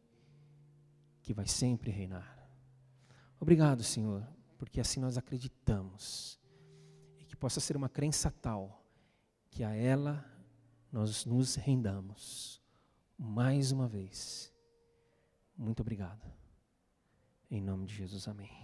que 1.22 1.32
vai 1.32 1.46
sempre 1.46 1.90
reinar. 1.90 2.46
Obrigado, 3.40 3.82
Senhor, 3.82 4.26
porque 4.58 4.78
assim 4.78 5.00
nós 5.00 5.16
acreditamos, 5.16 6.38
e 7.18 7.24
que 7.24 7.34
possa 7.34 7.60
ser 7.60 7.76
uma 7.76 7.88
crença 7.88 8.30
tal, 8.30 8.84
que 9.50 9.64
a 9.64 9.74
ela 9.74 10.24
nós 10.92 11.24
nos 11.24 11.54
rendamos 11.54 12.62
mais 13.18 13.72
uma 13.72 13.88
vez 13.88 14.53
muito 15.56 15.80
obrigado. 15.80 16.24
Em 17.50 17.60
nome 17.60 17.86
de 17.86 17.94
Jesus, 17.94 18.26
amém. 18.28 18.63